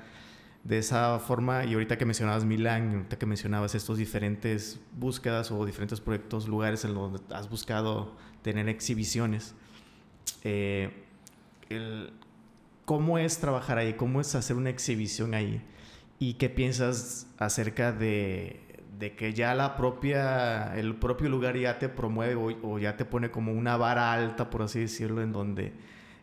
de 0.64 0.78
esa 0.78 1.20
forma, 1.20 1.64
y 1.64 1.74
ahorita 1.74 1.96
que 1.96 2.06
mencionabas 2.06 2.44
Milán, 2.44 2.92
ahorita 2.92 3.18
que 3.20 3.26
mencionabas 3.26 3.76
estos 3.76 3.98
diferentes 3.98 4.80
búsquedas 4.96 5.52
o 5.52 5.64
diferentes 5.64 6.00
proyectos, 6.00 6.48
lugares 6.48 6.84
en 6.84 6.94
donde 6.94 7.20
has 7.32 7.48
buscado 7.48 8.16
tener 8.42 8.68
exhibiciones, 8.68 9.54
eh, 10.44 10.90
¿cómo 12.84 13.18
es 13.18 13.38
trabajar 13.38 13.78
ahí? 13.78 13.94
¿Cómo 13.94 14.20
es 14.20 14.34
hacer 14.34 14.56
una 14.56 14.70
exhibición 14.70 15.34
ahí? 15.34 15.62
¿Y 16.18 16.34
qué 16.34 16.48
piensas 16.48 17.26
acerca 17.38 17.92
de, 17.92 18.66
de 18.98 19.14
que 19.14 19.34
ya 19.34 19.54
la 19.54 19.76
propia, 19.76 20.74
el 20.76 20.94
propio 20.96 21.28
lugar 21.28 21.56
ya 21.56 21.78
te 21.78 21.88
promueve 21.88 22.34
o, 22.62 22.78
ya 22.78 22.96
te 22.96 23.04
pone 23.04 23.30
como 23.30 23.52
una 23.52 23.76
vara 23.76 24.12
alta, 24.12 24.48
por 24.48 24.62
así 24.62 24.80
decirlo, 24.80 25.22
en 25.22 25.32
donde 25.32 25.72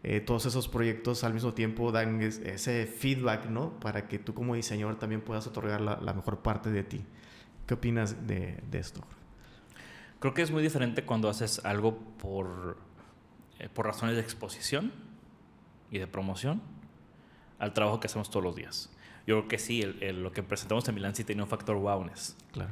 eh, 0.04 0.20
todos 0.20 0.46
esos 0.46 0.68
proyectos 0.68 1.24
al 1.24 1.34
mismo 1.34 1.54
tiempo 1.54 1.92
dan 1.92 2.22
ese 2.22 2.88
feedback, 2.88 3.46
¿no? 3.46 3.80
Para 3.80 4.08
que 4.08 4.20
tú 4.20 4.34
como 4.34 4.56
diseñador 4.56 4.98
también 4.98 5.22
puedas 5.22 5.46
otorgar 5.48 5.82
la, 5.82 6.14
mejor 6.14 6.40
parte 6.40 6.72
de 6.72 6.84
ti. 6.84 7.04
¿Qué 7.68 7.76
opinas 7.76 8.28
de, 8.28 8.60
de, 8.70 8.80
esto? 8.80 9.02
Creo 10.20 10.34
que 10.34 10.42
es 10.42 10.52
muy 10.52 10.64
diferente 10.64 11.04
cuando 11.04 11.30
haces 11.30 11.64
algo 11.64 11.98
por, 12.18 12.78
eh, 13.63 13.70
por 13.74 13.86
razones 13.86 14.15
de 14.15 14.22
exposición 14.22 14.91
y 15.89 15.98
de 15.98 16.05
promoción 16.05 16.62
al 17.60 17.74
trabajo 17.74 18.01
que 18.01 18.08
hacemos 18.08 18.29
todos 18.29 18.43
los 18.43 18.55
días. 18.58 18.91
Yo 19.25 19.38
creo 19.38 19.48
que 19.48 19.58
sí, 19.58 19.84
lo 19.84 20.34
que 20.34 20.43
presentamos 20.43 20.86
en 20.89 20.96
Milán 20.96 21.15
sí 21.15 21.24
tenía 21.24 21.43
un 21.43 21.50
factor 21.50 21.77
wowness. 21.77 22.36
Claro. 22.51 22.72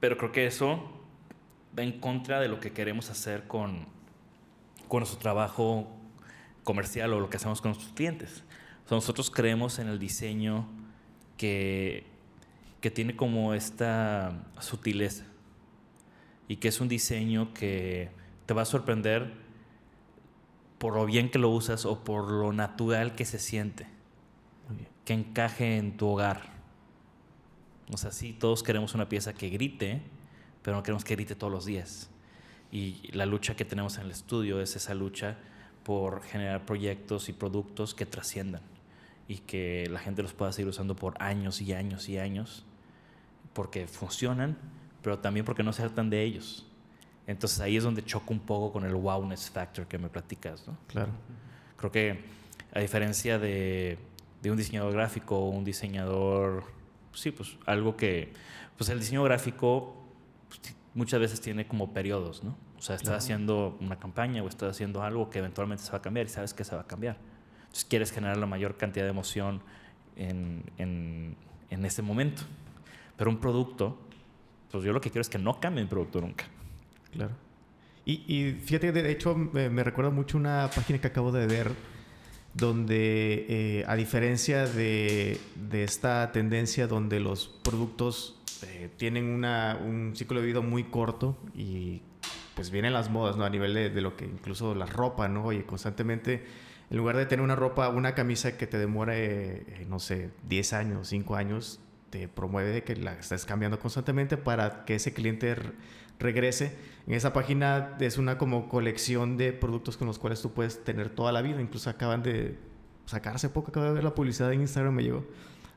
Pero 0.00 0.16
creo 0.16 0.32
que 0.32 0.46
eso 0.46 0.90
va 1.78 1.82
en 1.82 2.00
contra 2.00 2.40
de 2.40 2.48
lo 2.48 2.60
que 2.60 2.72
queremos 2.72 3.10
hacer 3.10 3.46
con, 3.46 3.84
con 4.88 5.00
nuestro 5.00 5.18
trabajo 5.18 5.94
comercial 6.64 7.12
o 7.12 7.20
lo 7.20 7.28
que 7.28 7.36
hacemos 7.36 7.60
con 7.60 7.72
nuestros 7.72 7.92
clientes. 7.92 8.42
nosotros 8.90 9.30
creemos 9.30 9.78
en 9.78 9.88
el 9.88 9.98
diseño 9.98 10.66
que, 11.36 12.06
que 12.80 12.90
tiene 12.90 13.16
como 13.16 13.52
esta 13.52 14.46
sutileza 14.60 15.24
y 16.48 16.56
que 16.56 16.68
es 16.68 16.80
un 16.80 16.88
diseño 16.88 17.52
que 17.52 18.08
te 18.46 18.54
va 18.54 18.62
a 18.62 18.64
sorprender 18.64 19.39
por 20.80 20.94
lo 20.94 21.06
bien 21.06 21.30
que 21.30 21.38
lo 21.38 21.50
usas 21.50 21.86
o 21.86 22.02
por 22.02 22.28
lo 22.28 22.52
natural 22.52 23.14
que 23.14 23.24
se 23.24 23.38
siente 23.38 23.86
que 25.10 25.14
encaje 25.14 25.76
en 25.76 25.96
tu 25.96 26.06
hogar. 26.06 26.42
O 27.92 27.96
sea, 27.96 28.12
sí, 28.12 28.32
todos 28.32 28.62
queremos 28.62 28.94
una 28.94 29.08
pieza 29.08 29.32
que 29.32 29.48
grite, 29.48 30.02
pero 30.62 30.76
no 30.76 30.84
queremos 30.84 31.02
que 31.02 31.16
grite 31.16 31.34
todos 31.34 31.52
los 31.52 31.64
días. 31.64 32.10
Y 32.70 33.10
la 33.12 33.26
lucha 33.26 33.56
que 33.56 33.64
tenemos 33.64 33.98
en 33.98 34.04
el 34.04 34.12
estudio 34.12 34.60
es 34.60 34.76
esa 34.76 34.94
lucha 34.94 35.36
por 35.82 36.22
generar 36.22 36.64
proyectos 36.64 37.28
y 37.28 37.32
productos 37.32 37.94
que 37.94 38.06
trasciendan 38.06 38.62
y 39.26 39.38
que 39.38 39.88
la 39.90 39.98
gente 39.98 40.22
los 40.22 40.32
pueda 40.32 40.52
seguir 40.52 40.68
usando 40.68 40.94
por 40.94 41.20
años 41.20 41.60
y 41.60 41.72
años 41.72 42.08
y 42.08 42.18
años, 42.18 42.64
porque 43.52 43.88
funcionan, 43.88 44.56
pero 45.02 45.18
también 45.18 45.44
porque 45.44 45.64
no 45.64 45.72
se 45.72 45.82
hartan 45.82 46.10
de 46.10 46.22
ellos. 46.22 46.69
Entonces 47.30 47.60
ahí 47.60 47.76
es 47.76 47.84
donde 47.84 48.04
choco 48.04 48.32
un 48.32 48.40
poco 48.40 48.72
con 48.72 48.84
el 48.84 48.94
wowness 48.94 49.50
factor 49.50 49.86
que 49.86 49.98
me 49.98 50.08
platicas, 50.08 50.66
¿no? 50.66 50.76
Claro. 50.88 51.12
Creo 51.76 51.92
que 51.92 52.24
a 52.72 52.80
diferencia 52.80 53.38
de 53.38 53.98
de 54.42 54.50
un 54.50 54.56
diseñador 54.56 54.92
gráfico 54.92 55.38
o 55.38 55.50
un 55.50 55.64
diseñador, 55.64 56.64
sí, 57.12 57.30
pues 57.30 57.56
algo 57.66 57.96
que, 57.96 58.32
pues 58.76 58.90
el 58.90 58.98
diseño 58.98 59.22
gráfico 59.22 59.96
pues, 60.48 60.60
muchas 60.94 61.20
veces 61.20 61.40
tiene 61.40 61.66
como 61.66 61.92
periodos, 61.92 62.42
¿no? 62.42 62.56
O 62.78 62.82
sea, 62.82 62.96
estás 62.96 63.24
haciendo 63.24 63.76
una 63.80 63.98
campaña 63.98 64.42
o 64.42 64.48
estás 64.48 64.70
haciendo 64.70 65.02
algo 65.02 65.28
que 65.28 65.38
eventualmente 65.38 65.84
se 65.84 65.92
va 65.92 65.98
a 65.98 66.02
cambiar 66.02 66.26
y 66.26 66.28
sabes 66.30 66.54
que 66.54 66.64
se 66.64 66.74
va 66.74 66.80
a 66.80 66.86
cambiar. 66.86 67.18
Entonces 67.58 67.84
quieres 67.84 68.10
generar 68.10 68.38
la 68.38 68.46
mayor 68.46 68.78
cantidad 68.78 69.04
de 69.04 69.10
emoción 69.10 69.62
en, 70.16 70.64
en, 70.78 71.36
en 71.68 71.84
ese 71.84 72.00
momento. 72.00 72.42
Pero 73.18 73.28
un 73.28 73.38
producto, 73.38 73.98
pues 74.70 74.82
yo 74.82 74.94
lo 74.94 75.00
que 75.02 75.10
quiero 75.10 75.20
es 75.20 75.28
que 75.28 75.38
no 75.38 75.60
cambie 75.60 75.82
el 75.82 75.88
producto 75.88 76.22
nunca. 76.22 76.46
Claro. 77.12 77.32
Y, 78.04 78.24
y 78.26 78.52
fíjate, 78.52 78.92
de 78.92 79.10
hecho, 79.10 79.34
me, 79.34 79.68
me 79.70 79.84
recuerda 79.84 80.10
mucho 80.10 80.38
una 80.38 80.70
página 80.74 81.00
que 81.00 81.06
acabo 81.06 81.32
de 81.32 81.46
ver 81.46 81.72
donde 82.54 83.46
eh, 83.48 83.84
a 83.86 83.94
diferencia 83.94 84.66
de, 84.66 85.38
esta 85.72 86.32
tendencia 86.32 86.86
donde 86.86 87.20
los 87.20 87.48
productos 87.62 88.40
eh, 88.66 88.90
tienen 88.96 89.44
un 89.44 90.12
ciclo 90.16 90.40
de 90.40 90.46
vida 90.46 90.60
muy 90.60 90.84
corto 90.84 91.38
y 91.54 92.02
pues 92.54 92.70
vienen 92.70 92.92
las 92.92 93.08
modas, 93.08 93.36
¿no? 93.36 93.44
A 93.44 93.50
nivel 93.50 93.74
de, 93.74 94.00
lo 94.00 94.16
que 94.16 94.24
incluso 94.24 94.74
la 94.74 94.86
ropa, 94.86 95.28
¿no? 95.28 95.44
Oye, 95.44 95.64
constantemente, 95.64 96.44
en 96.90 96.96
lugar 96.96 97.16
de 97.16 97.26
tener 97.26 97.42
una 97.42 97.56
ropa, 97.56 97.88
una 97.88 98.14
camisa 98.14 98.58
que 98.58 98.66
te 98.66 98.78
demore, 98.78 99.62
eh, 99.66 99.86
no 99.88 99.98
sé, 99.98 100.30
10 100.48 100.72
años, 100.72 101.08
5 101.08 101.36
años, 101.36 101.80
te 102.10 102.28
promueve 102.28 102.70
de 102.70 102.84
que 102.84 102.96
la 102.96 103.12
estés 103.14 103.44
cambiando 103.44 103.78
constantemente 103.78 104.36
para 104.36 104.84
que 104.84 104.96
ese 104.96 105.14
cliente 105.14 105.56
regrese. 106.18 106.76
En 107.06 107.14
esa 107.14 107.32
página 107.32 107.96
es 108.00 108.18
una 108.18 108.36
como 108.36 108.68
colección 108.68 109.36
de 109.36 109.52
productos 109.52 109.96
con 109.96 110.06
los 110.06 110.18
cuales 110.18 110.42
tú 110.42 110.52
puedes 110.52 110.84
tener 110.84 111.08
toda 111.08 111.32
la 111.32 111.42
vida. 111.42 111.60
Incluso 111.60 111.88
acaban 111.88 112.22
de 112.22 112.58
sacar 113.06 113.36
hace 113.36 113.48
poco, 113.48 113.70
acabo 113.70 113.86
de 113.86 113.92
ver 113.92 114.04
la 114.04 114.14
publicidad 114.14 114.52
en 114.52 114.60
Instagram, 114.60 114.94
me 114.94 115.02
llegó, 115.02 115.24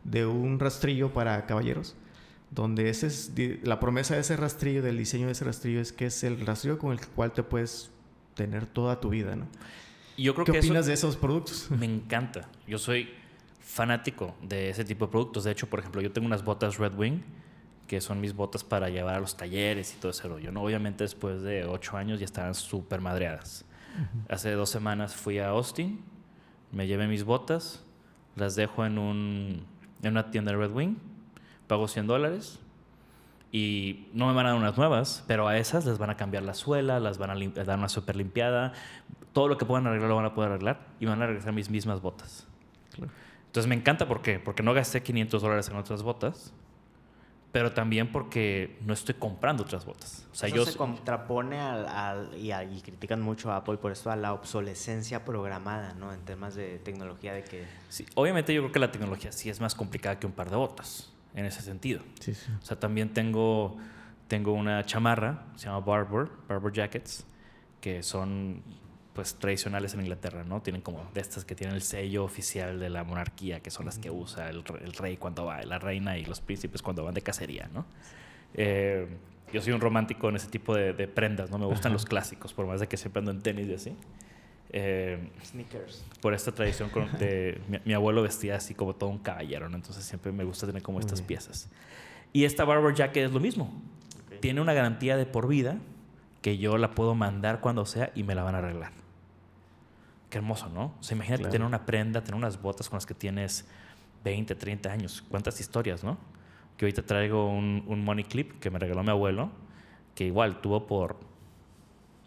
de 0.03 0.25
un 0.25 0.59
rastrillo 0.59 1.13
para 1.13 1.45
caballeros. 1.45 1.95
Donde 2.51 2.89
ese 2.89 3.07
es 3.07 3.31
la 3.63 3.79
promesa 3.79 4.13
de 4.15 4.21
ese 4.21 4.35
rastrillo, 4.35 4.83
del 4.83 4.97
diseño 4.97 5.25
de 5.25 5.31
ese 5.31 5.45
rastrillo, 5.45 5.81
es 5.81 5.91
que 5.91 6.07
es 6.07 6.23
el 6.23 6.45
rastrillo 6.45 6.77
con 6.77 6.91
el 6.91 6.99
cual 7.07 7.31
te 7.31 7.41
puedes 7.41 7.89
tener 8.35 8.67
toda 8.67 8.99
tu 8.99 9.09
vida, 9.09 9.35
¿no? 9.35 9.47
Yo 10.17 10.35
creo 10.35 10.45
¿Qué 10.45 10.51
que 10.51 10.59
opinas 10.59 10.85
de 10.85 10.93
esos 10.93 11.17
productos? 11.17 11.71
Me 11.71 11.87
encanta. 11.87 12.47
Yo 12.67 12.77
soy 12.77 13.09
fanático 13.63 14.35
de 14.41 14.69
ese 14.69 14.83
tipo 14.83 15.05
de 15.05 15.11
productos. 15.11 15.45
De 15.45 15.51
hecho, 15.51 15.67
por 15.67 15.79
ejemplo, 15.79 16.01
yo 16.01 16.11
tengo 16.11 16.27
unas 16.27 16.43
botas 16.43 16.77
Red 16.77 16.95
Wing 16.95 17.21
que 17.87 18.01
son 18.01 18.21
mis 18.21 18.33
botas 18.33 18.63
para 18.63 18.89
llevar 18.89 19.15
a 19.15 19.19
los 19.19 19.35
talleres 19.35 19.93
y 19.93 19.97
todo 19.97 20.11
ese 20.11 20.27
rollo. 20.27 20.51
¿no? 20.51 20.61
Obviamente 20.61 21.03
después 21.03 21.41
de 21.41 21.65
ocho 21.65 21.97
años 21.97 22.19
ya 22.19 22.25
estaban 22.25 22.55
súper 22.55 23.01
madreadas. 23.01 23.65
Hace 24.27 24.51
dos 24.53 24.69
semanas 24.69 25.15
fui 25.15 25.37
a 25.37 25.49
Austin, 25.49 26.03
me 26.71 26.87
llevé 26.87 27.07
mis 27.07 27.23
botas, 27.23 27.85
las 28.35 28.55
dejo 28.55 28.85
en, 28.85 28.97
un, 28.97 29.67
en 30.01 30.11
una 30.11 30.31
tienda 30.31 30.51
de 30.51 30.57
Red 30.57 30.71
Wing, 30.71 30.95
pago 31.67 31.87
100 31.87 32.07
dólares 32.07 32.59
y 33.51 34.07
no 34.13 34.25
me 34.25 34.33
van 34.33 34.47
a 34.47 34.49
dar 34.49 34.57
unas 34.57 34.75
nuevas, 34.75 35.23
pero 35.27 35.47
a 35.47 35.59
esas 35.59 35.85
les 35.85 35.99
van 35.99 36.09
a 36.09 36.17
cambiar 36.17 36.41
la 36.41 36.55
suela, 36.55 36.99
las 36.99 37.19
van 37.19 37.29
a 37.29 37.63
dar 37.63 37.77
una 37.77 37.89
súper 37.89 38.15
limpiada, 38.15 38.73
todo 39.31 39.47
lo 39.47 39.59
que 39.59 39.65
puedan 39.65 39.85
arreglar 39.85 40.09
lo 40.09 40.15
van 40.15 40.25
a 40.25 40.33
poder 40.33 40.53
arreglar 40.53 40.87
y 40.99 41.05
van 41.05 41.21
a 41.21 41.27
regresar 41.27 41.53
mis 41.53 41.69
mismas 41.69 42.01
botas. 42.01 42.47
Entonces 43.53 43.69
me 43.69 43.75
encanta, 43.75 44.07
¿por 44.07 44.23
qué? 44.23 44.39
Porque 44.39 44.63
no 44.63 44.73
gasté 44.73 45.03
500 45.03 45.39
dólares 45.39 45.69
en 45.69 45.75
otras 45.75 46.01
botas, 46.01 46.51
pero 47.51 47.71
también 47.71 48.11
porque 48.11 48.79
no 48.81 48.93
estoy 48.93 49.13
comprando 49.13 49.61
otras 49.61 49.85
botas. 49.85 50.27
O 50.31 50.33
sea, 50.33 50.49
yo 50.49 50.65
se 50.65 50.75
contrapone 50.75 51.59
al, 51.59 52.31
y, 52.35 52.51
y, 52.51 52.81
critican 52.81 53.21
mucho 53.21 53.51
a 53.51 53.57
Apple 53.57 53.77
por 53.77 53.91
esto 53.91 54.09
a 54.09 54.15
la 54.15 54.33
obsolescencia 54.33 55.23
programada, 55.23 55.93
¿no? 55.93 56.11
En 56.11 56.21
temas 56.21 56.55
de 56.55 56.79
tecnología 56.79 57.31
de 57.31 57.43
que... 57.43 57.67
Sí, 57.89 58.07
obviamente 58.15 58.55
yo 58.55 58.61
creo 58.61 58.71
que 58.71 58.79
la 58.79 58.91
tecnología 58.91 59.31
sí 59.31 59.51
es 59.51 59.61
más 59.61 59.75
complicada 59.75 60.19
que 60.19 60.25
un 60.25 60.33
par 60.33 60.49
de 60.49 60.55
botas, 60.55 61.13
en 61.35 61.45
ese 61.45 61.61
sentido. 61.61 62.01
Sí, 62.21 62.33
sí. 62.33 62.51
O 62.59 62.65
sea, 62.65 62.79
también 62.79 63.13
tengo, 63.13 63.77
tengo 64.27 64.53
una 64.53 64.83
chamarra, 64.83 65.45
se 65.57 65.67
llama 65.67 65.81
Barber, 65.81 66.27
Barber 66.49 66.73
Jackets, 66.73 67.27
que 67.79 68.01
son 68.01 68.63
pues 69.13 69.35
tradicionales 69.35 69.93
en 69.93 70.01
Inglaterra, 70.01 70.43
¿no? 70.43 70.61
Tienen 70.61 70.81
como 70.81 71.09
de 71.13 71.21
estas 71.21 71.45
que 71.45 71.55
tienen 71.55 71.75
el 71.75 71.83
sello 71.83 72.23
oficial 72.23 72.79
de 72.79 72.89
la 72.89 73.03
monarquía, 73.03 73.59
que 73.59 73.69
son 73.69 73.85
las 73.85 73.99
que 73.99 74.09
usa 74.09 74.49
el, 74.49 74.63
rey 74.97 75.17
cuando 75.17 75.45
va, 75.45 75.61
la 75.63 75.77
reina 75.77 76.17
y 76.17 76.25
los 76.25 76.41
príncipes 76.41 76.81
cuando 76.81 77.03
van 77.03 77.13
de 77.13 77.21
cacería, 77.21 77.69
¿no? 77.73 77.85
Eh, 78.55 79.07
yo 79.51 79.61
soy 79.61 79.73
un 79.73 79.81
romántico 79.81 80.29
en 80.29 80.35
ese 80.35 80.47
tipo 80.47 80.73
de, 80.75 81.07
prendas, 81.07 81.51
¿no? 81.51 81.59
Me 81.59 81.67
gustan 81.67 81.93
los 81.93 82.05
clásicos, 82.05 82.53
por 82.53 82.65
más 82.65 82.79
de 82.79 82.87
que 82.87 82.97
siempre 82.97 83.19
ando 83.19 83.31
en 83.31 83.41
tenis 83.41 83.67
y 83.67 83.73
así. 83.75 83.95
Eh, 84.71 85.29
Sneakers. 85.45 86.03
Por 86.19 86.33
esta 86.33 86.51
tradición 86.51 86.89
con, 86.89 87.11
de, 87.19 87.61
mi, 87.85 87.93
abuelo 87.93 88.23
vestía 88.23 88.55
así 88.55 88.73
como 88.73 88.95
todo 88.95 89.11
un 89.11 89.19
caballero, 89.19 89.69
¿no? 89.69 89.75
Entonces 89.75 90.03
siempre 90.03 90.31
me 90.31 90.43
gusta 90.43 90.65
tener 90.65 90.81
como 90.81 90.99
estas 90.99 91.21
piezas. 91.21 91.69
Y 92.31 92.45
esta 92.45 92.65
Barber 92.65 92.95
Jacket 92.95 93.25
es 93.25 93.31
lo 93.31 93.39
mismo. 93.39 93.71
Tiene 94.39 94.59
una 94.59 94.73
garantía 94.73 95.17
de 95.17 95.27
por 95.27 95.47
vida 95.47 95.77
que 96.41 96.57
yo 96.57 96.79
la 96.79 96.91
puedo 96.95 97.13
mandar 97.13 97.61
cuando 97.61 97.85
sea 97.85 98.11
y 98.15 98.23
me 98.23 98.33
la 98.33 98.41
van 98.41 98.55
a 98.55 98.57
arreglar. 98.57 99.02
Qué 100.33 100.39
hermoso, 100.39 100.67
¿no? 100.67 100.95
O 100.99 101.03
sea, 101.03 101.15
imagínate 101.15 101.43
tener 101.43 101.61
una 101.61 101.85
prenda, 101.85 102.23
tener 102.23 102.33
unas 102.33 102.59
botas 102.59 102.89
con 102.89 102.97
las 102.97 103.05
que 103.05 103.13
tienes 103.13 103.67
20, 104.23 104.55
30 104.55 104.91
años. 104.91 105.23
¿Cuántas 105.29 105.59
historias, 105.59 106.03
no? 106.03 106.17
Que 106.75 106.85
ahorita 106.85 107.03
traigo 107.03 107.47
un, 107.47 107.83
un 107.85 108.03
money 108.03 108.23
clip 108.23 108.59
que 108.59 108.71
me 108.71 108.79
regaló 108.79 109.03
mi 109.03 109.11
abuelo, 109.11 109.51
que 110.15 110.25
igual 110.25 110.59
tuvo 110.59 110.87
por 110.87 111.17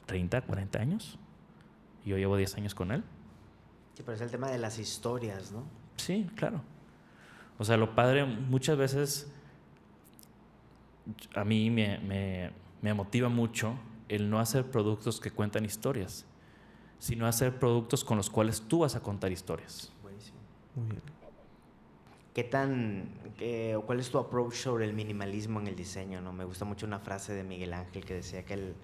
30, 0.07 0.43
40 0.43 0.79
años. 0.79 1.19
Y 2.05 2.11
yo 2.11 2.17
llevo 2.17 2.37
10 2.37 2.59
años 2.59 2.77
con 2.77 2.93
él. 2.93 3.03
Sí, 3.95 4.05
pero 4.05 4.15
es 4.15 4.21
el 4.21 4.31
tema 4.31 4.53
de 4.53 4.59
las 4.59 4.79
historias, 4.79 5.51
¿no? 5.51 5.65
Sí, 5.97 6.31
claro. 6.37 6.61
O 7.59 7.65
sea, 7.65 7.77
lo 7.77 7.97
padre 7.97 8.25
muchas 8.25 8.79
veces 8.79 9.33
a 11.35 11.45
mí 11.45 11.71
me, 11.71 11.99
me, 11.99 12.53
me 12.83 12.95
motiva 12.95 13.29
mucho 13.29 13.75
el 14.09 14.31
no 14.31 14.39
hacer 14.39 14.65
productos 14.71 15.19
que 15.19 15.33
cuentan 15.33 15.65
historias 15.65 16.25
sino 16.99 17.27
hacer 17.27 17.59
productos 17.59 18.05
con 18.05 18.17
los 18.17 18.31
cuales 18.31 18.63
tú 18.63 18.81
vas 18.81 18.97
a 18.97 19.01
contar 19.03 19.31
historias. 19.33 19.93
Buenísimo. 20.03 20.39
Muy 20.75 20.87
bien. 20.89 21.03
¿Qué 22.35 22.45
tan, 22.45 23.09
qué- 23.39 23.77
o 23.77 23.83
cuál 23.83 23.99
es 24.01 24.11
tu 24.11 24.19
approach 24.19 24.55
sobre 24.55 24.85
el 24.85 24.93
minimalismo 24.93 25.59
en 25.61 25.69
el 25.69 25.77
diseño? 25.77 26.21
¿no? 26.21 26.33
Me 26.33 26.45
gusta 26.45 26.65
mucho 26.67 26.87
una 26.87 26.99
frase 26.99 27.33
de 27.33 27.43
Miguel 27.45 27.73
Ángel 27.73 28.05
que 28.05 28.15
decía 28.15 28.45
que 28.45 28.55
el- 28.55 28.75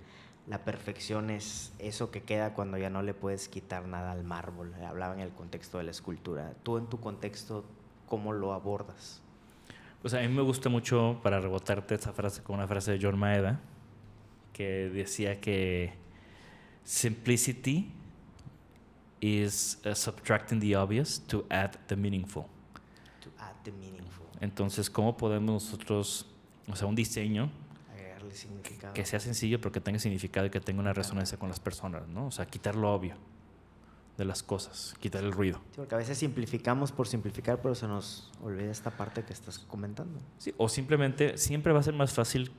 la 0.48 0.64
perfección 0.64 1.30
es 1.30 1.72
eso 1.78 2.10
que 2.10 2.22
queda 2.22 2.54
cuando 2.54 2.76
ya 2.78 2.88
no 2.90 3.02
le 3.02 3.14
puedes 3.14 3.48
quitar 3.48 3.86
nada 3.86 4.10
al 4.12 4.24
mármol. 4.24 4.72
Hablaba 4.84 5.14
en 5.14 5.20
el 5.20 5.30
contexto 5.32 5.78
de 5.78 5.84
la 5.84 5.90
escultura. 5.90 6.54
Tú 6.62 6.78
en 6.78 6.86
tu 6.86 6.98
contexto, 6.98 7.64
¿cómo 8.08 8.32
lo 8.32 8.52
abordas? 8.52 9.20
Pues 10.00 10.14
a 10.14 10.20
mí 10.20 10.28
me 10.28 10.42
gusta 10.42 10.68
mucho, 10.68 11.20
para 11.22 11.38
rebotarte 11.38 11.94
esa 11.94 12.12
frase 12.12 12.42
con 12.42 12.56
una 12.56 12.66
frase 12.66 12.92
de 12.92 12.98
John 13.00 13.18
Maeda, 13.18 13.60
que 14.52 14.88
decía 14.88 15.40
que 15.40 15.92
simplicity 16.84 17.92
is 19.22 19.78
uh, 19.86 19.94
subtracting 19.94 20.60
the 20.60 20.74
obvious 20.76 21.20
to 21.28 21.46
add 21.48 21.76
the 21.86 21.96
meaningful. 21.96 22.44
To 23.22 23.30
add 23.38 23.54
the 23.64 23.70
meaningful. 23.72 24.26
Entonces, 24.40 24.90
¿cómo 24.90 25.16
podemos 25.16 25.62
nosotros, 25.64 26.26
o 26.68 26.74
sea, 26.76 26.88
un 26.88 26.96
diseño 26.96 27.48
Agregarle 27.94 28.34
significado. 28.34 28.92
que 28.92 29.06
sea 29.06 29.20
sencillo 29.20 29.60
pero 29.60 29.70
que 29.70 29.80
tenga 29.80 30.00
significado 30.00 30.46
y 30.46 30.50
que 30.50 30.60
tenga 30.60 30.80
una 30.80 30.92
resonancia 30.92 31.38
con 31.38 31.48
las 31.48 31.60
personas, 31.60 32.08
¿no? 32.08 32.26
O 32.26 32.30
sea, 32.32 32.46
quitar 32.46 32.74
lo 32.74 32.92
obvio 32.92 33.14
de 34.18 34.24
las 34.24 34.42
cosas, 34.42 34.94
quitar 35.00 35.22
el 35.22 35.30
ruido. 35.32 35.58
Sí, 35.70 35.76
porque 35.76 35.94
a 35.94 35.98
veces 35.98 36.18
simplificamos 36.18 36.90
por 36.92 37.06
simplificar, 37.06 37.62
pero 37.62 37.74
se 37.76 37.86
nos 37.86 38.30
olvida 38.42 38.70
esta 38.70 38.90
parte 38.90 39.22
que 39.22 39.32
estás 39.32 39.58
comentando. 39.60 40.18
Sí, 40.38 40.52
o 40.58 40.68
simplemente, 40.68 41.38
siempre 41.38 41.72
va 41.72 41.78
a 41.80 41.82
ser 41.84 41.94
más 41.94 42.12
fácil 42.12 42.50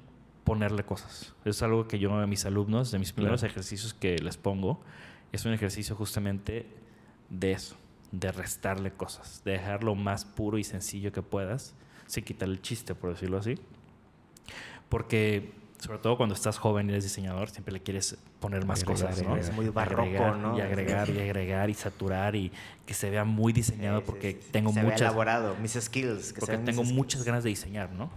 ponerle 0.45 0.83
cosas. 0.85 1.33
Es 1.45 1.61
algo 1.61 1.87
que 1.87 1.99
yo 1.99 2.13
a 2.15 2.25
mis 2.27 2.45
alumnos, 2.45 2.91
de 2.91 2.99
mis 2.99 3.11
primeros 3.13 3.41
Claro. 3.41 3.51
ejercicios 3.51 3.93
que 3.93 4.17
les 4.17 4.35
pongo, 4.37 4.81
es 5.33 5.43
un 5.45 5.51
ejercicio 5.53 5.95
justamente 5.95 6.65
de 7.29 7.51
eso, 7.51 7.75
de 8.13 8.31
restarle 8.31 8.91
cosas, 8.91 9.41
de 9.43 9.51
dejar 9.53 9.83
lo 9.83 9.95
más 9.95 10.23
puro 10.23 10.57
y 10.57 10.63
sencillo 10.63 11.11
que 11.11 11.21
puedas, 11.21 11.73
sin 12.07 12.23
quitar 12.23 12.47
el 12.47 12.61
chiste, 12.61 12.95
por 12.95 13.09
decirlo 13.11 13.37
así. 13.39 13.55
Porque, 14.89 15.51
sobre 15.79 15.97
todo 15.99 16.17
cuando 16.17 16.35
estás 16.35 16.57
joven 16.57 16.87
y 16.87 16.91
eres 16.91 17.03
diseñador, 17.03 17.49
siempre 17.49 17.73
le 17.73 17.81
quieres 17.81 18.17
poner 18.39 18.65
más 18.65 18.83
Agregar, 18.83 19.07
cosas, 19.09 19.23
¿no? 19.23 19.29
agregar. 19.33 19.49
Es 19.49 19.55
muy 19.55 19.69
barroco, 19.69 20.01
Agregar, 20.03 20.37
¿no? 20.37 20.57
Y 20.57 20.61
agregar, 20.61 21.09
y 21.09 21.19
agregar, 21.19 21.69
y 21.69 21.73
saturar, 21.73 22.35
y 22.35 22.51
que 22.85 22.93
se 22.93 23.09
vea 23.09 23.23
muy 23.25 23.53
diseñado, 23.53 23.99
Sí, 24.01 24.03
porque 24.05 24.31
sí, 24.33 24.37
sí. 24.43 24.49
tengo 24.51 24.71
Se 24.73 24.83
muchas 24.83 25.01
elaborado, 25.01 25.55
mis 25.61 25.71
skills. 25.73 26.33
que 26.33 26.39
porque 26.39 26.57
tengo 26.57 26.83
skills. 26.83 26.93
muchas 26.95 27.23
ganas 27.23 27.43
de 27.43 27.49
diseñar, 27.49 27.91
¿no? 27.91 28.11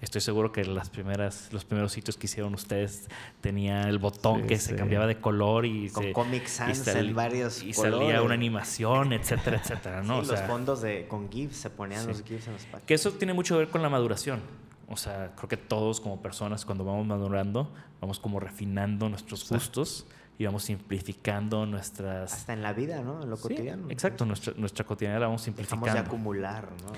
Estoy 0.00 0.22
seguro 0.22 0.50
que 0.50 0.64
las 0.64 0.88
primeras, 0.88 1.52
los 1.52 1.64
primeros 1.66 1.92
sitios 1.92 2.16
que 2.16 2.26
hicieron 2.26 2.54
ustedes 2.54 3.08
tenía 3.42 3.82
el 3.82 3.98
botón 3.98 4.42
Sí, 4.42 4.46
que 4.48 4.56
sí. 4.58 4.68
se 4.70 4.76
cambiaba 4.76 5.06
de 5.06 5.20
color 5.20 5.66
y 5.66 5.90
Con 5.90 6.04
se, 6.04 6.12
Comic 6.14 6.44
y 6.44 6.48
Sans 6.48 6.78
sal- 6.78 7.08
en 7.08 7.14
varios 7.14 7.62
y 7.62 7.72
colores. 7.74 7.98
salía 8.08 8.22
una 8.22 8.32
animación, 8.34 9.12
etcétera, 9.12 9.58
etcétera, 9.62 10.02
¿no? 10.02 10.14
Sí, 10.22 10.28
O 10.28 10.32
los 10.32 10.38
sea, 10.38 10.46
fondos 10.48 10.80
de, 10.80 11.06
con 11.06 11.30
GIFs, 11.30 11.56
se 11.58 11.68
ponían 11.70 12.00
Sí. 12.02 12.06
los 12.08 12.22
GIFs 12.24 12.46
en 12.46 12.52
los 12.54 12.62
páginas. 12.62 12.82
que 12.86 12.94
eso 12.94 13.12
tiene 13.12 13.34
mucho 13.34 13.54
que 13.54 13.58
ver 13.58 13.68
con 13.68 13.82
la 13.82 13.90
maduración. 13.90 14.40
O 14.88 14.96
sea, 14.96 15.32
creo 15.36 15.48
que 15.48 15.56
todos 15.58 16.00
como 16.00 16.20
personas 16.22 16.64
cuando 16.64 16.82
vamos 16.84 17.06
madurando, 17.06 17.70
vamos 18.00 18.18
como 18.18 18.40
refinando 18.40 19.08
nuestros 19.10 19.48
gustos 19.48 20.06
y 20.38 20.46
vamos 20.46 20.64
simplificando 20.64 21.66
nuestras... 21.66 22.32
Hasta 22.32 22.54
en 22.54 22.62
la 22.62 22.72
vida, 22.72 23.02
¿no? 23.02 23.22
En 23.22 23.28
lo 23.28 23.36
Sí, 23.36 23.42
cotidiano. 23.42 23.86
exacto, 23.90 24.24
nuestra, 24.24 24.54
nuestra 24.56 24.86
cotidianidad 24.86 25.20
la 25.20 25.26
vamos 25.26 25.42
Dejamos 25.44 25.56
de 25.60 25.66
simplificando. 25.68 26.08
acumular, 26.08 26.68
¿no? 26.82 26.92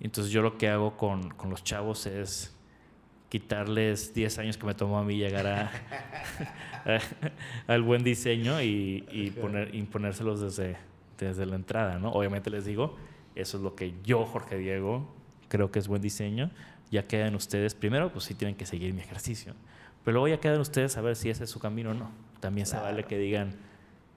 Entonces 0.00 0.32
yo 0.32 0.42
lo 0.42 0.56
que 0.58 0.68
hago 0.68 0.96
con, 0.96 1.30
con 1.30 1.50
los 1.50 1.64
chavos 1.64 2.06
es 2.06 2.54
quitarles 3.28 4.14
10 4.14 4.38
años 4.38 4.56
que 4.56 4.64
me 4.66 4.74
tomó 4.74 4.98
a 4.98 5.04
mí 5.04 5.16
llegar 5.16 5.46
a, 5.46 5.70
a- 6.86 7.72
al 7.72 7.82
buen 7.82 8.02
diseño 8.02 8.62
y, 8.62 9.04
y 9.10 9.30
poner, 9.30 9.74
imponérselos 9.74 10.40
desde, 10.40 10.76
desde 11.18 11.44
la 11.46 11.56
entrada, 11.56 11.98
¿no? 11.98 12.10
Obviamente 12.12 12.48
les 12.50 12.64
digo, 12.64 12.96
eso 13.34 13.56
es 13.58 13.62
lo 13.62 13.74
que 13.74 13.94
yo, 14.04 14.24
Jorge 14.24 14.56
Diego, 14.56 15.14
creo 15.48 15.70
que 15.70 15.78
es 15.78 15.88
buen 15.88 16.00
diseño. 16.02 16.50
Ya 16.90 17.02
quedan 17.06 17.34
ustedes, 17.34 17.74
primero, 17.74 18.10
pues 18.12 18.24
sí 18.24 18.34
tienen 18.34 18.56
que 18.56 18.64
seguir 18.64 18.94
mi 18.94 19.00
ejercicio. 19.02 19.52
Pero 20.04 20.14
luego 20.20 20.28
ya 20.28 20.40
quedan 20.40 20.60
ustedes 20.60 20.96
a 20.96 21.02
ver 21.02 21.16
si 21.16 21.28
ese 21.28 21.44
es 21.44 21.50
su 21.50 21.60
camino 21.60 21.90
o 21.90 21.94
no. 21.94 22.10
También 22.40 22.66
se 22.66 22.76
vale 22.76 22.92
Claro. 22.98 23.08
que 23.08 23.18
digan, 23.18 23.54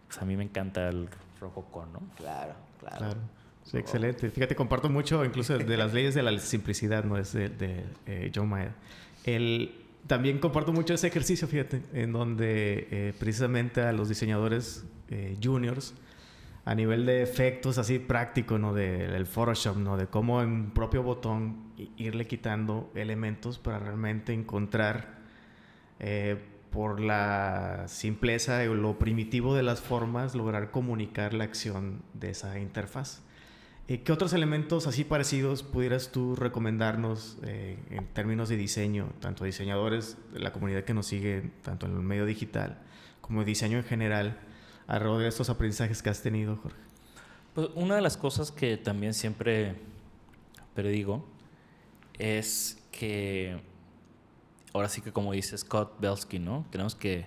pues 0.07 0.21
a 0.21 0.25
mí 0.25 0.37
me 0.37 0.43
encanta 0.43 0.87
el 0.87 1.09
rococó, 1.41 1.85
¿no? 1.87 1.99
Claro, 2.15 2.53
claro. 2.79 2.97
Claro. 2.97 3.17
Sí, 3.63 3.77
excelente. 3.77 4.29
Fíjate, 4.29 4.55
comparto 4.55 4.89
mucho 4.89 5.23
incluso 5.23 5.57
de 5.57 5.77
las 5.77 5.93
leyes 5.93 6.13
de 6.15 6.23
la 6.23 6.37
simplicidad, 6.39 7.03
¿no? 7.03 7.17
Es 7.17 7.33
de, 7.33 7.49
de, 7.49 7.83
eh, 8.05 8.31
John 8.33 8.49
Mayer. 8.49 8.73
El, 9.23 9.75
también 10.07 10.39
comparto 10.39 10.73
mucho 10.73 10.93
ese 10.93 11.07
ejercicio, 11.07 11.47
fíjate, 11.47 11.81
en 11.93 12.11
donde 12.11 12.87
eh, 12.91 13.13
precisamente 13.19 13.81
a 13.81 13.91
los 13.91 14.09
diseñadores 14.09 14.85
eh, 15.09 15.37
juniors, 15.41 15.93
a 16.65 16.75
nivel 16.75 17.05
de 17.05 17.23
efectos 17.23 17.77
así 17.77 17.99
práctico, 17.99 18.57
¿no? 18.57 18.73
Del 18.73 19.25
Photoshop, 19.25 19.77
¿no? 19.77 19.97
De 19.97 20.07
cómo 20.07 20.41
en 20.41 20.49
un 20.49 20.71
propio 20.71 21.01
botón 21.01 21.73
irle 21.97 22.27
quitando 22.27 22.91
elementos 22.95 23.57
para 23.57 23.79
realmente 23.79 24.33
encontrar 24.33 25.19
eh, 25.99 26.37
por 26.71 26.99
la 26.99 27.85
simpleza 27.87 28.61
o 28.69 28.75
lo 28.75 28.97
primitivo 28.97 29.55
de 29.55 29.63
las 29.63 29.81
formas, 29.81 30.35
lograr 30.35 30.71
comunicar 30.71 31.33
la 31.33 31.43
acción 31.43 32.01
de 32.13 32.29
esa 32.29 32.59
interfaz. 32.59 33.21
Eh, 33.87 34.03
¿Qué 34.03 34.11
otros 34.11 34.33
elementos 34.33 34.87
así 34.87 35.03
parecidos 35.03 35.63
pudieras 35.63 36.11
tú 36.11 36.35
recomendarnos 36.35 37.37
eh, 37.43 37.77
en 37.89 38.05
términos 38.07 38.49
de 38.49 38.57
diseño, 38.57 39.09
tanto 39.19 39.43
diseñadores 39.43 40.17
de 40.33 40.39
la 40.39 40.53
comunidad 40.53 40.83
que 40.83 40.93
nos 40.93 41.07
sigue, 41.07 41.51
tanto 41.63 41.87
en 41.87 41.93
el 41.93 41.99
medio 41.99 42.25
digital 42.25 42.79
como 43.21 43.43
diseño 43.43 43.77
en 43.77 43.83
general, 43.83 44.39
alrededor 44.87 45.21
de 45.21 45.27
estos 45.29 45.49
aprendizajes 45.49 46.01
que 46.01 46.09
has 46.09 46.21
tenido, 46.21 46.57
Jorge? 46.57 46.77
Pues 47.53 47.69
una 47.75 47.95
de 47.95 48.01
las 48.01 48.17
cosas 48.17 48.51
que 48.51 48.77
también 48.77 49.13
siempre 49.13 49.75
predigo 50.73 51.25
es 52.17 52.81
que, 52.91 53.59
ahora 54.73 54.89
sí 54.89 55.01
que 55.01 55.11
como 55.11 55.33
dice 55.33 55.57
Scott 55.57 55.99
Belsky, 55.99 56.39
¿no? 56.39 56.65
Tenemos 56.71 56.95
que 56.95 57.25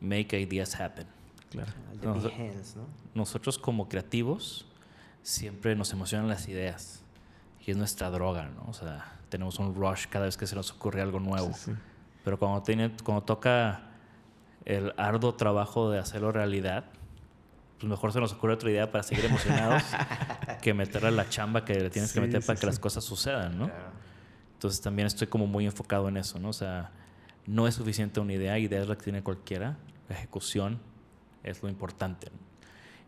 make 0.00 0.38
ideas 0.40 0.78
happen. 0.80 1.06
Claro. 1.50 1.72
El 1.92 2.00
de 2.00 2.06
No, 2.06 2.14
Behance, 2.20 2.78
¿no? 2.78 2.86
Nosotros 3.14 3.58
como 3.58 3.88
creativos 3.88 4.66
siempre 5.22 5.74
nos 5.76 5.92
emocionan 5.92 6.28
las 6.28 6.48
ideas 6.48 7.02
y 7.64 7.70
es 7.70 7.76
nuestra 7.76 8.10
droga, 8.10 8.48
¿no? 8.48 8.64
O 8.68 8.72
sea, 8.72 9.18
tenemos 9.28 9.58
un 9.58 9.74
rush 9.74 10.06
cada 10.08 10.26
vez 10.26 10.36
que 10.36 10.46
se 10.46 10.54
nos 10.54 10.70
ocurre 10.72 11.00
algo 11.00 11.20
nuevo. 11.20 11.52
Sí, 11.54 11.72
sí. 11.72 11.72
Pero 12.24 12.38
cuando, 12.38 12.62
tiene, 12.62 12.92
cuando 13.02 13.24
toca 13.24 13.82
el 14.64 14.92
arduo 14.96 15.34
trabajo 15.34 15.90
de 15.90 15.98
hacerlo 15.98 16.32
realidad, 16.32 16.84
pues 17.78 17.90
mejor 17.90 18.12
se 18.12 18.20
nos 18.20 18.32
ocurre 18.32 18.54
otra 18.54 18.70
idea 18.70 18.90
para 18.90 19.02
seguir 19.02 19.24
emocionados 19.24 19.82
que 20.62 20.74
meterle 20.74 21.10
la 21.10 21.28
chamba 21.28 21.64
que 21.64 21.74
le 21.74 21.90
tienes 21.90 22.12
que 22.12 22.20
meter 22.20 22.44
para 22.44 22.58
que 22.58 22.66
las 22.66 22.78
cosas 22.78 23.04
sucedan, 23.04 23.58
¿no? 23.58 23.66
Claro. 23.66 23.90
Entonces 24.54 24.80
también 24.80 25.06
estoy 25.06 25.26
como 25.26 25.46
muy 25.48 25.66
enfocado 25.66 26.08
en 26.08 26.16
eso, 26.16 26.38
¿no? 26.38 26.50
O 26.50 26.52
sea, 26.52 26.92
no 27.46 27.66
es 27.66 27.74
suficiente 27.74 28.20
una 28.20 28.32
idea, 28.32 28.58
idea 28.58 28.82
es 28.82 28.88
la 28.88 28.96
que 28.96 29.02
tiene 29.02 29.22
cualquiera, 29.22 29.76
la 30.08 30.16
ejecución 30.16 30.80
es 31.42 31.60
lo 31.62 31.68
importante. 31.68 32.30
¿no? 32.30 32.51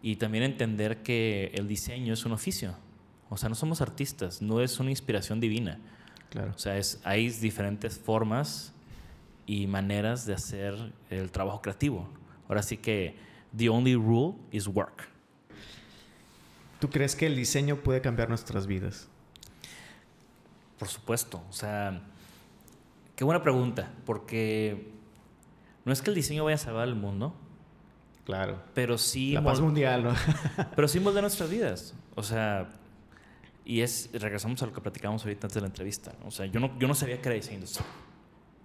Y 0.05 0.17
también 0.17 0.45
entender 0.45 1.03
que 1.03 1.51
el 1.55 1.67
diseño 1.67 2.13
es 2.13 2.27
un 2.27 2.33
oficio. 2.33 2.75
O 3.31 3.39
sea, 3.39 3.49
no 3.49 3.55
somos 3.55 3.81
artistas, 3.81 4.43
no 4.43 4.61
es 4.61 4.79
una 4.79 4.91
inspiración 4.91 5.41
divina. 5.41 5.81
Claro. 6.29 6.53
O 6.55 6.59
sea, 6.59 6.77
es, 6.77 7.01
hay 7.05 7.31
diferentes 7.31 7.99
formas 7.99 8.75
y 9.47 9.67
maneras 9.67 10.27
de 10.27 10.35
hacer 10.35 10.93
el 11.09 11.31
trabajo 11.31 11.63
creativo. 11.63 12.07
Ahora 12.51 12.63
sí 12.63 12.77
que 12.77 13.17
the 13.57 13.71
only 13.71 13.95
rule 13.95 14.35
is 14.53 14.67
work. 14.67 15.09
¿Tú 16.81 16.91
crees 16.91 17.17
que 17.17 17.25
el 17.25 17.35
diseño 17.35 17.77
puede 17.77 18.03
cambiar 18.03 18.29
nuestras 18.29 18.67
vidas? 18.67 19.09
Por 20.79 20.89
supuesto. 20.89 21.43
O 21.49 21.53
sea, 21.55 22.03
qué 23.17 23.25
buena 23.25 23.43
pregunta, 23.43 23.91
porque 24.05 24.87
no 25.87 25.95
es 25.95 26.03
que 26.03 26.11
el 26.11 26.15
diseño 26.15 26.45
vaya 26.45 26.57
a 26.57 26.59
salvar 26.59 26.89
el 26.89 26.95
mundo, 26.95 27.35
Claro. 28.25 28.63
pero 28.73 28.97
sí, 28.97 29.33
La 29.33 29.45
paz 29.45 29.61
mundial, 29.61 30.05
¿no? 30.05 30.15
pero 30.77 30.89
sí 30.89 30.99
moldear 30.99 31.23
nuestras 31.23 31.51
vidas. 31.51 31.95
O 32.15 32.23
sea, 32.23 32.71
y 33.65 33.81
es, 33.81 34.11
regresamos 34.13 34.63
a 34.63 34.67
lo 34.67 34.73
que 34.73 34.81
platicábamos 34.81 35.23
ahorita 35.25 35.47
antes 35.47 35.55
de 35.55 35.61
la 35.61 35.67
entrevista. 35.67 36.13
¿no? 36.21 36.29
O 36.29 36.31
sea, 36.31 36.47
yo 36.47 36.61
no, 36.61 36.79
yo 36.79 36.89
no 36.89 36.95
sabía 36.95 37.21
que 37.21 37.29
era 37.29 37.35
diseño 37.35 37.57
industrial 37.57 37.89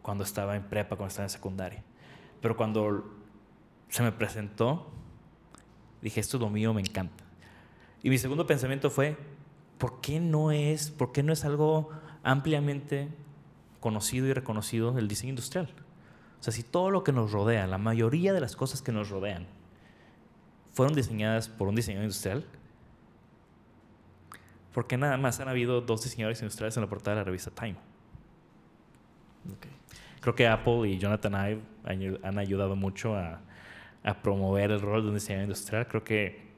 cuando 0.02 0.24
estaba 0.24 0.56
en 0.56 0.63
prepa, 0.63 0.95
cuando 0.95 1.10
estaba 1.10 1.26
en 1.26 1.30
secundaria. 1.30 1.84
Pero 2.41 2.56
cuando 2.56 3.15
se 3.89 4.04
me 4.04 4.12
presentó, 4.12 4.89
dije, 6.02 6.19
esto 6.19 6.38
es 6.38 6.41
lo 6.41 6.50
mío, 6.50 6.74
me 6.74 6.82
encanta. 6.82 7.24
Y 8.02 8.10
mi 8.10 8.17
segundo 8.17 8.48
pensamiento 8.48 8.89
fue, 8.89 9.17
¿por 9.78 10.02
qué 10.02 10.19
no 10.19 10.52
es, 10.52 10.89
por 10.89 11.12
qué 11.12 11.22
no 11.22 11.34
es 11.34 11.45
algo 11.45 11.89
ampliamente 12.24 13.10
conocido 13.80 14.28
y 14.28 14.34
reconocido 14.34 14.98
el 14.98 15.08
diseño 15.08 15.32
industrial? 15.32 15.69
O 16.39 16.43
sea, 16.43 16.54
si 16.54 16.63
todo 16.63 16.89
lo 16.89 17.04
que 17.04 17.12
nos 17.12 17.32
rodea, 17.32 17.67
la 17.67 17.78
mayoría 17.78 18.32
de 18.34 18.39
las 18.39 18.56
cosas 18.56 18.82
que 18.82 18.91
nos 18.91 19.10
rodean, 19.10 19.45
fueron 20.73 20.95
diseñadas 20.95 21.49
por 21.49 21.67
un 21.67 21.75
diseñador 21.75 22.06
industrial, 22.06 22.45
¿por 24.73 24.88
qué 24.88 24.97
nada 24.97 25.17
más 25.17 25.39
han 25.41 25.49
habido 25.49 25.82
dos 25.82 26.04
diseñadores 26.04 26.41
industriales 26.41 26.78
en 26.78 26.84
la 26.84 26.89
portada 26.89 27.15
de 27.15 27.21
la 27.21 27.25
revista 27.25 27.52
Time? 27.52 27.75
Creo 30.21 30.36
que 30.36 30.47
Apple 30.47 30.88
y 30.89 30.97
Jonathan 30.97 31.34
Ive 31.34 31.62
han 31.84 31.99
ayu- 31.99 32.19
han 32.23 32.38
ayudado 32.38 32.75
mucho 32.75 33.15
a, 33.15 33.41
a 34.04 34.21
promover 34.21 34.71
el 34.71 34.82
rol 34.82 35.02
de 35.02 35.08
un 35.10 35.15
diseñador 35.15 35.43
industrial. 35.43 35.88
Creo 35.88 36.04
que 36.04 36.49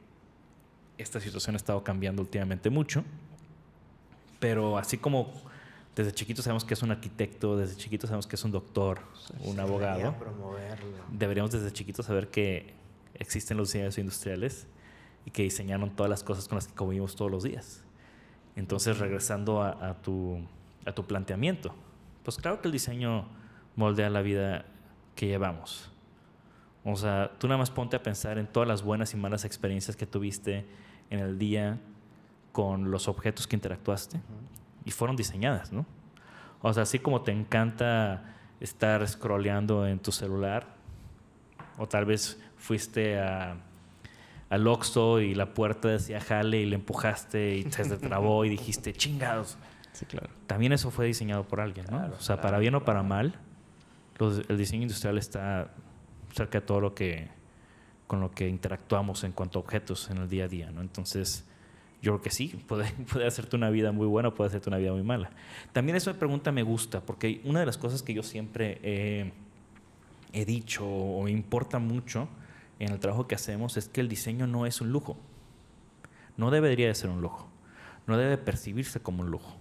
esta 0.98 1.20
situación 1.20 1.56
ha 1.56 1.58
estado 1.58 1.84
cambiando 1.84 2.22
últimamente 2.22 2.70
mucho, 2.70 3.04
pero 4.40 4.78
así 4.78 4.98
como 4.98 5.32
desde 5.96 6.14
chiquitos 6.14 6.46
sabemos 6.46 6.64
que 6.64 6.74
es 6.74 6.82
un 6.84 6.92
arquitecto, 6.92 7.58
desde 7.58 7.76
chiquitos 7.76 8.08
sabemos 8.08 8.28
que 8.28 8.36
es 8.36 8.44
un 8.46 8.52
doctor, 8.52 9.00
un 9.42 9.60
abogado, 9.60 10.16
deberíamos 11.12 11.52
desde 11.52 11.72
chiquitos 11.72 12.06
saber 12.06 12.30
que 12.30 12.74
existen 13.16 13.58
los 13.58 13.70
diseñadores 13.70 13.98
industriales 13.98 14.68
y 15.26 15.32
que 15.32 15.44
diseñaron 15.44 15.90
todas 15.96 16.10
las 16.10 16.24
cosas 16.24 16.48
con 16.48 16.56
las 16.56 16.68
que 16.68 16.74
convivimos 16.74 17.16
todos 17.16 17.30
los 17.30 17.44
días. 17.44 17.84
Entonces, 18.56 19.00
regresando 19.00 19.62
a, 19.62 19.96
tu, 20.02 20.40
a 20.86 20.94
tu 20.94 21.06
planteamiento, 21.06 21.74
pues 22.24 22.38
claro 22.38 22.62
que 22.62 22.68
el 22.68 22.72
diseño 22.72 23.28
moldea 23.76 24.10
la 24.10 24.22
vida 24.22 24.66
que 25.16 25.28
llevamos. 25.28 25.90
O 26.84 26.96
sea, 26.96 27.32
tú 27.38 27.48
nada 27.48 27.58
más 27.58 27.70
ponte 27.70 27.96
a 27.96 28.04
pensar 28.04 28.38
en 28.38 28.48
todas 28.48 28.68
las 28.68 28.82
buenas 28.82 29.14
y 29.14 29.18
malas 29.18 29.46
experiencias 29.46 29.96
que 29.96 30.06
tuviste 30.06 30.66
en 31.10 31.20
el 31.20 31.38
día 31.38 31.80
con 32.52 32.92
los 32.92 33.08
objetos 33.08 33.46
que 33.46 33.56
interactuaste 33.56 34.20
y 34.86 34.92
fueron 34.92 35.16
diseñadas, 35.16 35.72
¿no? 35.72 35.86
O 36.62 36.74
sea, 36.74 36.84
así 36.84 37.00
como 37.00 37.22
te 37.22 37.32
encanta 37.32 38.36
estar 38.60 39.08
scrolleando 39.08 39.88
en 39.88 40.00
tu 40.00 40.12
celular, 40.12 40.68
o 41.78 41.88
tal 41.88 42.06
vez 42.06 42.40
fuiste 42.58 43.20
a, 43.20 43.58
al 44.50 44.68
Oxxo 44.68 45.20
y 45.20 45.34
la 45.34 45.54
puerta 45.54 45.88
decía 45.88 46.20
jale 46.20 46.62
y 46.62 46.66
le 46.66 46.76
empujaste 46.76 47.56
y 47.58 47.72
se 47.72 47.98
trabó 47.98 48.46
y 48.46 48.50
dijiste 48.50 48.94
chingados. 48.94 49.58
Sí, 49.94 50.06
claro. 50.06 50.30
También 50.48 50.74
eso 50.74 50.92
fue 50.92 51.08
diseñado 51.08 51.48
por 51.48 51.60
alguien, 51.60 51.86
¿no? 51.90 52.06
o 52.18 52.22
sea, 52.22 52.40
para 52.40 52.60
bien 52.60 52.76
o 52.76 52.86
para 52.86 53.04
mal, 53.04 53.36
el 54.20 54.58
diseño 54.58 54.84
industrial 54.84 55.18
está 55.18 55.74
cerca 56.34 56.60
de 56.60 56.66
todo 56.66 56.80
lo 56.80 56.94
que 56.94 57.30
con 58.08 58.20
lo 58.20 58.30
que 58.30 58.48
interactuamos 58.50 59.24
en 59.24 59.32
cuanto 59.32 59.58
a 59.58 59.62
objetos 59.62 60.10
en 60.10 60.18
el 60.18 60.28
día 60.28 60.44
a 60.44 60.48
día, 60.50 60.70
¿no? 60.70 60.82
Entonces, 60.82 61.48
yo 62.02 62.14
creo 62.14 62.22
que 62.22 62.30
sí, 62.32 62.48
puede, 62.68 62.92
puede 63.12 63.28
hacerte 63.28 63.56
una 63.56 63.70
vida 63.70 63.92
muy 63.92 64.08
buena, 64.08 64.34
puede 64.34 64.50
hacerte 64.50 64.70
una 64.70 64.78
vida 64.78 64.92
muy 64.92 65.04
mala. 65.04 65.32
También 65.72 65.96
esa 65.96 66.14
pregunta 66.14 66.52
me 66.52 66.64
gusta, 66.64 67.02
porque 67.02 67.42
una 67.44 67.60
de 67.60 67.66
las 67.66 67.78
cosas 67.78 68.04
que 68.04 68.14
yo 68.14 68.24
siempre 68.24 68.80
he, 68.84 69.32
he 70.34 70.46
dicho 70.46 70.86
o 70.86 71.24
me 71.24 71.32
importa 71.32 71.80
mucho 71.80 72.28
en 72.80 72.92
el 72.92 73.00
trabajo 73.00 73.28
que 73.28 73.36
hacemos 73.36 73.78
es 73.78 73.88
que 73.88 74.02
el 74.02 74.10
diseño 74.10 74.48
no 74.48 74.66
es 74.66 74.82
un 74.82 74.92
lujo. 74.92 75.18
No 76.38 76.50
debería 76.50 76.88
de 76.88 76.96
ser 76.96 77.10
un 77.10 77.22
lujo. 77.22 77.48
No 78.08 78.18
debe 78.18 78.38
percibirse 78.38 79.00
como 79.00 79.22
un 79.22 79.30
lujo. 79.30 79.56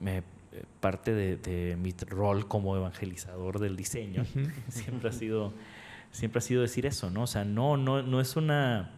Me, 0.00 0.18
eh, 0.18 0.22
parte 0.80 1.12
de, 1.12 1.36
de, 1.36 1.76
mi 1.76 1.92
rol 2.08 2.48
como 2.48 2.76
evangelizador 2.76 3.58
del 3.58 3.76
diseño 3.76 4.24
siempre 4.68 5.10
ha 5.10 5.12
sido 5.12 5.52
siempre 6.10 6.38
ha 6.38 6.42
sido 6.42 6.62
decir 6.62 6.86
eso, 6.86 7.10
¿no? 7.10 7.24
O 7.24 7.26
sea, 7.26 7.44
no, 7.44 7.76
no, 7.76 8.02
no 8.02 8.20
es 8.20 8.36
una 8.36 8.92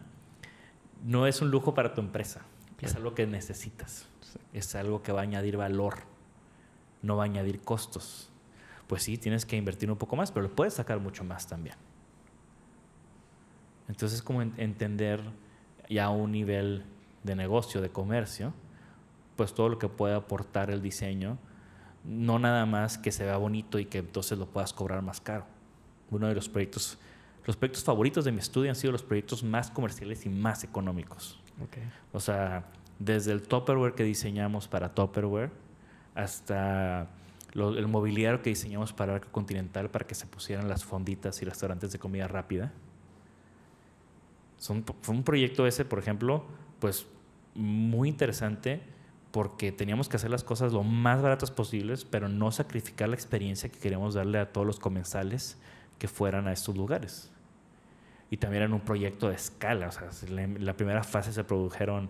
no 1.05 1.27
es 1.27 1.41
un 1.41 1.51
lujo 1.51 1.73
para 1.73 1.93
tu 1.93 2.01
empresa. 2.01 2.41
Es 2.81 2.95
algo 2.95 3.15
que 3.15 3.25
necesitas. 3.25 4.07
Es 4.53 4.75
algo 4.75 5.01
que 5.01 5.11
va 5.11 5.21
a 5.21 5.23
añadir 5.23 5.57
valor. 5.57 5.99
No 7.01 7.17
va 7.17 7.23
a 7.23 7.25
añadir 7.25 7.61
costos. 7.61 8.29
Pues 8.87 9.03
sí, 9.03 9.17
tienes 9.17 9.45
que 9.45 9.57
invertir 9.57 9.91
un 9.91 9.97
poco 9.97 10.15
más, 10.15 10.31
pero 10.31 10.47
lo 10.47 10.55
puedes 10.55 10.75
sacar 10.75 10.99
mucho 10.99 11.23
más 11.23 11.47
también. 11.47 11.75
Entonces, 13.87 14.21
como 14.21 14.41
entender 14.41 15.21
ya 15.89 16.05
a 16.05 16.09
un 16.09 16.31
nivel 16.31 16.85
de 17.23 17.35
negocio, 17.35 17.81
de 17.81 17.89
comercio, 17.89 18.53
pues 19.35 19.53
todo 19.53 19.69
lo 19.69 19.79
que 19.79 19.87
puede 19.89 20.15
aportar 20.15 20.71
el 20.71 20.81
diseño, 20.81 21.37
no 22.03 22.39
nada 22.39 22.65
más 22.65 22.97
que 22.97 23.11
se 23.11 23.25
vea 23.25 23.37
bonito 23.37 23.79
y 23.79 23.85
que 23.85 23.99
entonces 23.99 24.37
lo 24.37 24.47
puedas 24.47 24.73
cobrar 24.73 25.01
más 25.01 25.21
caro. 25.21 25.45
Uno 26.09 26.27
de 26.27 26.35
los 26.35 26.49
proyectos 26.49 26.97
los 27.47 27.55
proyectos 27.55 27.85
favoritos 27.85 28.25
de 28.25 28.33
mi 28.33 28.39
estudio 28.39 28.69
han 28.69 28.75
sido 28.75 28.91
los 28.91 29.03
proyectos 29.03 29.41
más 29.41 29.71
comerciales 29.71 30.25
y 30.25 30.29
más 30.29 30.65
económicos. 30.65 31.39
O 32.11 32.19
sea, 32.19 32.65
desde 32.99 33.31
el 33.31 33.41
Tupperware 33.41 33.93
que 33.93 34.03
diseñamos 34.03 34.67
para 34.67 34.93
Tupperware 34.93 35.49
hasta 36.13 37.09
el 37.53 37.87
mobiliario 37.87 38.41
que 38.41 38.49
diseñamos 38.49 38.91
para 38.91 39.15
Arco 39.15 39.31
Continental 39.31 39.89
para 39.89 40.05
que 40.05 40.13
se 40.13 40.27
pusieran 40.27 40.67
las 40.67 40.83
fonditas 40.83 41.41
y 41.41 41.45
restaurantes 41.45 41.93
de 41.93 41.99
comida 41.99 42.27
rápida. 42.27 42.73
Son, 44.57 44.83
fue 45.01 45.15
un 45.15 45.23
proyecto 45.23 45.65
ese, 45.65 45.85
por 45.85 45.99
ejemplo, 45.99 46.43
pues 46.79 47.07
muy 47.55 48.09
interesante 48.09 48.81
porque 49.31 49.71
teníamos 49.71 50.09
que 50.09 50.17
hacer 50.17 50.31
las 50.31 50.43
cosas 50.43 50.73
lo 50.73 50.83
más 50.83 51.21
baratas 51.21 51.51
posibles, 51.51 52.03
pero 52.03 52.27
no 52.27 52.51
sacrificar 52.51 53.07
la 53.07 53.15
experiencia 53.15 53.69
que 53.69 53.79
queríamos 53.79 54.15
darle 54.15 54.37
a 54.39 54.51
todos 54.51 54.67
los 54.67 54.79
comensales 54.79 55.57
que 55.97 56.09
fueran 56.09 56.49
a 56.49 56.51
estos 56.51 56.75
lugares 56.75 57.31
y 58.29 58.37
también 58.37 58.63
era 58.63 58.73
un 58.73 58.81
proyecto 58.81 59.29
de 59.29 59.35
escala. 59.35 59.87
O 59.87 59.91
sea, 59.91 60.09
en 60.27 60.65
la 60.65 60.75
primera 60.75 61.03
fase 61.03 61.31
se 61.31 61.43
produjeron 61.43 62.09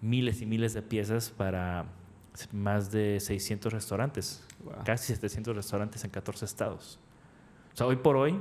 miles 0.00 0.40
y 0.40 0.46
miles 0.46 0.74
de 0.74 0.82
piezas 0.82 1.30
para 1.30 1.86
más 2.52 2.90
de 2.90 3.18
600 3.20 3.72
restaurantes, 3.72 4.44
casi 4.84 5.06
700 5.14 5.56
restaurantes 5.56 6.04
en 6.04 6.10
14 6.10 6.44
estados. 6.44 6.98
O 7.72 7.76
sea, 7.76 7.86
hoy 7.86 7.96
por 7.96 8.16
hoy, 8.16 8.38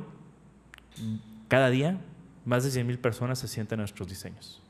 cada 1.47 1.69
día, 1.69 1.99
más 2.45 2.63
de 2.63 2.71
100 2.71 2.87
mil 2.87 2.99
personas 2.99 3.39
se 3.39 3.47
sienten 3.47 3.77
en 3.79 3.81
nuestros 3.81 4.07
diseños. 4.07 4.61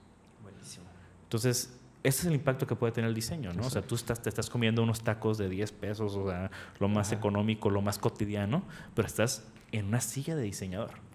Buenísimo. 0.41 0.85
Entonces, 1.23 1.77
ese 2.03 2.21
es 2.21 2.25
el 2.25 2.33
impacto 2.35 2.65
que 2.65 2.75
puede 2.75 2.93
tener 2.93 3.09
el 3.09 3.15
diseño, 3.15 3.53
¿no? 3.53 3.67
O 3.67 3.69
sea, 3.69 3.81
tú 3.81 3.95
estás, 3.95 4.21
te 4.21 4.29
estás 4.29 4.49
comiendo 4.49 4.81
unos 4.81 5.03
tacos 5.03 5.37
de 5.37 5.49
10 5.49 5.71
pesos, 5.73 6.15
o 6.15 6.29
sea, 6.29 6.49
lo 6.79 6.87
más 6.87 7.11
económico, 7.11 7.69
lo 7.69 7.81
más 7.81 7.99
cotidiano, 7.99 8.63
pero 8.95 9.07
estás 9.07 9.45
en 9.71 9.87
una 9.87 9.99
silla 9.99 10.35
de 10.35 10.43
diseñador. 10.43 11.06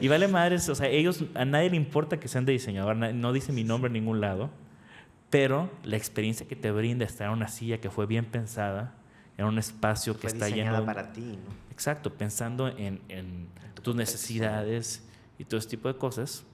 Y 0.00 0.08
vale 0.08 0.28
madres, 0.28 0.68
o 0.68 0.74
sea, 0.74 0.88
ellos, 0.88 1.24
a 1.34 1.44
nadie 1.44 1.70
le 1.70 1.76
importa 1.76 2.20
que 2.20 2.28
sean 2.28 2.44
de 2.44 2.52
diseñador, 2.52 2.96
no 2.96 3.32
dice 3.32 3.52
mi 3.52 3.64
nombre 3.64 3.88
en 3.88 3.94
ningún 3.94 4.20
lado, 4.20 4.50
pero 5.30 5.70
la 5.82 5.96
experiencia 5.96 6.46
que 6.46 6.56
te 6.56 6.70
brinda 6.70 7.04
estar 7.04 7.26
en 7.28 7.32
una 7.32 7.48
silla 7.48 7.80
que 7.80 7.90
fue 7.90 8.06
bien 8.06 8.24
pensada, 8.24 8.94
en 9.36 9.46
un 9.46 9.58
espacio 9.58 10.18
que 10.18 10.28
está 10.28 10.48
lleno... 10.48 10.84
para 10.84 11.12
ti, 11.12 11.20
¿no? 11.20 11.64
Exacto, 11.74 12.14
pensando 12.14 12.68
en, 12.68 13.48
tus 13.82 13.96
necesidades 13.96 15.04
y 15.38 15.44
todo 15.44 15.58
ese 15.58 15.70
tipo 15.70 15.88
de 15.88 15.98
cosas, 15.98 16.44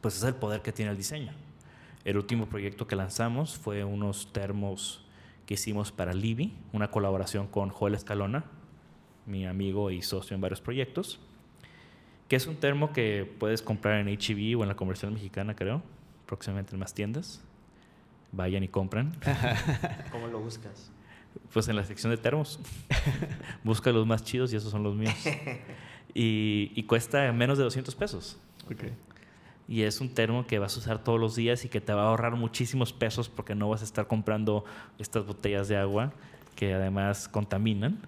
pues 0.00 0.16
es 0.16 0.22
el 0.22 0.34
poder 0.34 0.62
que 0.62 0.70
tiene 0.72 0.92
el 0.92 0.96
diseño. 0.96 1.32
El 2.04 2.16
último 2.16 2.46
proyecto 2.46 2.86
que 2.86 2.94
lanzamos 2.94 3.58
fue 3.58 3.82
unos 3.82 4.32
termos 4.32 5.04
que 5.44 5.54
hicimos 5.54 5.90
para 5.90 6.14
Libby, 6.14 6.56
una 6.72 6.90
colaboración 6.90 7.48
con 7.48 7.70
Joel 7.70 7.96
Escalona, 7.96 8.44
mi 9.26 9.46
amigo 9.46 9.90
y 9.90 10.02
socio 10.02 10.34
en 10.34 10.40
varios 10.40 10.60
proyectos, 10.60 11.20
que 12.28 12.36
es 12.36 12.46
un 12.46 12.56
termo 12.56 12.92
que 12.92 13.30
puedes 13.38 13.62
comprar 13.62 14.00
en 14.00 14.08
HEB 14.08 14.58
o 14.58 14.62
en 14.62 14.68
la 14.68 14.76
comercial 14.76 15.12
mexicana, 15.12 15.54
creo, 15.54 15.82
próximamente 16.26 16.72
en 16.74 16.80
más 16.80 16.94
tiendas. 16.94 17.42
Vayan 18.32 18.62
y 18.62 18.68
compran. 18.68 19.14
¿Cómo 20.10 20.28
lo 20.28 20.40
buscas? 20.40 20.90
Pues 21.52 21.68
en 21.68 21.76
la 21.76 21.84
sección 21.84 22.10
de 22.10 22.16
termos. 22.16 22.58
Busca 23.64 23.92
los 23.92 24.06
más 24.06 24.24
chidos 24.24 24.52
y 24.52 24.56
esos 24.56 24.70
son 24.70 24.82
los 24.82 24.94
míos. 24.94 25.14
Y, 26.14 26.82
cuesta 26.84 27.32
menos 27.32 27.58
de 27.58 27.64
200 27.64 27.94
pesos. 27.94 28.38
Y 29.68 29.82
es 29.82 30.00
un 30.00 30.12
termo 30.12 30.46
que 30.46 30.58
vas 30.58 30.76
a 30.76 30.78
usar 30.78 31.02
todos 31.02 31.18
los 31.18 31.36
días 31.36 31.64
y 31.64 31.68
que 31.68 31.80
te 31.80 31.92
va 31.92 32.02
a 32.02 32.08
ahorrar 32.08 32.36
muchísimos 32.36 32.92
pesos 32.92 33.28
porque 33.28 33.54
no 33.54 33.68
vas 33.68 33.80
a 33.80 33.84
estar 33.84 34.06
comprando 34.06 34.64
estas 34.98 35.24
botellas 35.24 35.68
de 35.68 35.76
agua 35.76 36.12
que 36.56 36.74
además 36.74 37.28
contaminan 37.28 38.00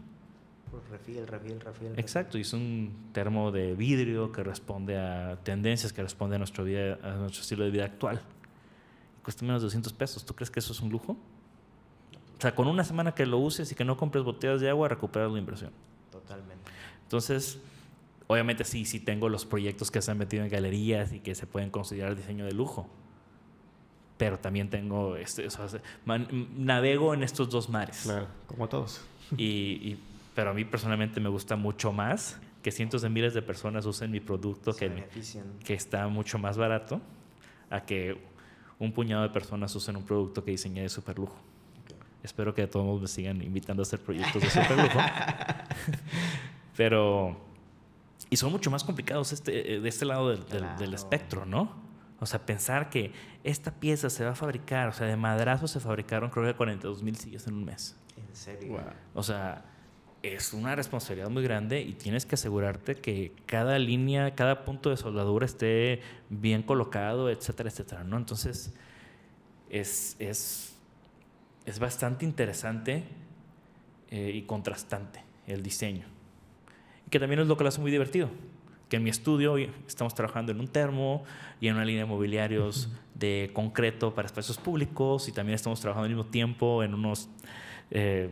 refil, 0.94 1.26
refil, 1.26 1.60
refil. 1.60 1.92
Exacto, 1.96 2.38
y 2.38 2.42
es 2.42 2.52
un 2.52 3.10
termo 3.12 3.50
de 3.50 3.74
vidrio 3.74 4.30
que 4.30 4.42
responde 4.42 4.96
a 4.96 5.38
tendencias, 5.42 5.92
que 5.92 6.02
responde 6.02 6.36
a 6.36 6.38
nuestro, 6.38 6.64
vida, 6.64 6.98
a 7.02 7.16
nuestro 7.16 7.42
estilo 7.42 7.64
de 7.64 7.70
vida 7.70 7.84
actual. 7.84 8.20
cuesta 9.22 9.44
menos 9.44 9.62
de 9.62 9.66
200 9.66 9.92
pesos. 9.92 10.24
¿Tú 10.24 10.34
crees 10.34 10.50
que 10.50 10.60
eso 10.60 10.72
es 10.72 10.80
un 10.80 10.90
lujo? 10.90 11.16
O 12.38 12.40
sea, 12.40 12.54
con 12.54 12.68
una 12.68 12.84
semana 12.84 13.12
que 13.14 13.26
lo 13.26 13.38
uses 13.38 13.70
y 13.72 13.74
que 13.74 13.84
no 13.84 13.96
compres 13.96 14.24
botellas 14.24 14.60
de 14.60 14.68
agua, 14.68 14.88
recuperas 14.88 15.32
la 15.32 15.38
inversión. 15.38 15.72
Totalmente. 16.12 16.70
Entonces, 17.02 17.58
obviamente 18.26 18.64
sí, 18.64 18.84
sí 18.84 19.00
tengo 19.00 19.28
los 19.28 19.44
proyectos 19.44 19.90
que 19.90 20.00
se 20.02 20.10
han 20.10 20.18
metido 20.18 20.44
en 20.44 20.50
galerías 20.50 21.12
y 21.12 21.20
que 21.20 21.34
se 21.34 21.46
pueden 21.46 21.70
considerar 21.70 22.14
diseño 22.16 22.44
de 22.44 22.52
lujo. 22.52 22.88
Pero 24.16 24.38
también 24.38 24.70
tengo, 24.70 25.16
este, 25.16 25.48
navego 26.56 27.14
en 27.14 27.24
estos 27.24 27.50
dos 27.50 27.68
mares. 27.68 28.02
Claro, 28.04 28.28
como 28.46 28.68
todos. 28.68 29.00
y 29.36 29.98
pero 30.34 30.50
a 30.50 30.54
mí 30.54 30.64
personalmente 30.64 31.20
me 31.20 31.28
gusta 31.28 31.56
mucho 31.56 31.92
más 31.92 32.40
que 32.62 32.72
cientos 32.72 33.02
de 33.02 33.10
miles 33.10 33.34
de 33.34 33.42
personas 33.42 33.84
usen 33.86 34.10
mi 34.10 34.20
producto 34.20 34.74
que, 34.74 35.06
que 35.64 35.74
está 35.74 36.08
mucho 36.08 36.38
más 36.38 36.56
barato 36.56 37.00
a 37.70 37.84
que 37.84 38.18
un 38.78 38.92
puñado 38.92 39.22
de 39.22 39.28
personas 39.28 39.74
usen 39.76 39.96
un 39.96 40.04
producto 40.04 40.44
que 40.44 40.50
diseñé 40.52 40.82
de 40.82 40.88
super 40.88 41.18
lujo. 41.18 41.36
Espero 42.22 42.54
que 42.54 42.66
todos 42.66 43.02
me 43.02 43.06
sigan 43.06 43.42
invitando 43.42 43.82
a 43.82 43.84
hacer 43.84 44.00
proyectos 44.00 44.42
de 44.42 44.48
super 44.48 44.78
lujo. 44.78 44.98
Pero, 46.76 47.36
y 48.30 48.36
son 48.36 48.50
mucho 48.50 48.70
más 48.70 48.82
complicados 48.82 49.32
este, 49.32 49.80
de 49.80 49.88
este 49.88 50.06
lado 50.06 50.30
del, 50.30 50.44
del, 50.78 50.94
espectro, 50.94 51.44
¿no? 51.44 51.70
O 52.18 52.26
sea, 52.26 52.46
pensar 52.46 52.88
que 52.88 53.12
esta 53.44 53.72
pieza 53.72 54.08
se 54.08 54.24
va 54.24 54.30
a 54.30 54.34
fabricar, 54.34 54.88
o 54.88 54.92
sea, 54.92 55.06
de 55.06 55.16
madrazo 55.16 55.68
se 55.68 55.80
fabricaron 55.80 56.30
creo 56.30 56.46
que 56.46 56.54
42 56.54 57.02
mil 57.02 57.16
sillas 57.16 57.46
en 57.46 57.54
un 57.54 57.64
mes. 57.66 57.96
¿En 58.16 58.34
serio? 58.34 58.80
O 59.12 59.22
sea, 59.22 59.66
es 60.24 60.54
una 60.54 60.74
responsabilidad 60.74 61.28
muy 61.28 61.42
grande 61.42 61.82
y 61.82 61.92
tienes 61.92 62.24
que 62.24 62.36
asegurarte 62.36 62.94
que 62.94 63.32
cada 63.44 63.78
línea, 63.78 64.34
cada 64.34 64.64
punto 64.64 64.88
de 64.88 64.96
soldadura 64.96 65.44
esté 65.44 66.00
bien 66.30 66.62
colocado, 66.62 67.28
etcétera, 67.28 67.68
etcétera, 67.68 68.04
¿no? 68.04 68.16
Entonces, 68.16 68.72
es, 69.68 70.16
es, 70.18 70.74
es 71.66 71.78
bastante 71.78 72.24
interesante 72.24 73.04
eh, 74.10 74.32
y 74.34 74.42
contrastante 74.42 75.22
el 75.46 75.62
diseño. 75.62 76.06
Que 77.10 77.20
también 77.20 77.40
es 77.40 77.46
lo 77.46 77.58
que 77.58 77.64
lo 77.64 77.68
hace 77.68 77.82
muy 77.82 77.90
divertido. 77.90 78.30
Que 78.88 78.96
en 78.96 79.02
mi 79.02 79.10
estudio 79.10 79.56
estamos 79.86 80.14
trabajando 80.14 80.52
en 80.52 80.60
un 80.60 80.68
termo 80.68 81.24
y 81.60 81.68
en 81.68 81.74
una 81.74 81.84
línea 81.84 82.04
de 82.04 82.08
mobiliarios 82.08 82.88
de 83.14 83.50
concreto 83.52 84.14
para 84.14 84.24
espacios 84.24 84.56
públicos 84.56 85.28
y 85.28 85.32
también 85.32 85.54
estamos 85.54 85.80
trabajando 85.80 86.04
al 86.04 86.14
mismo 86.14 86.30
tiempo 86.30 86.82
en 86.82 86.94
unos 86.94 87.28
eh, 87.90 88.30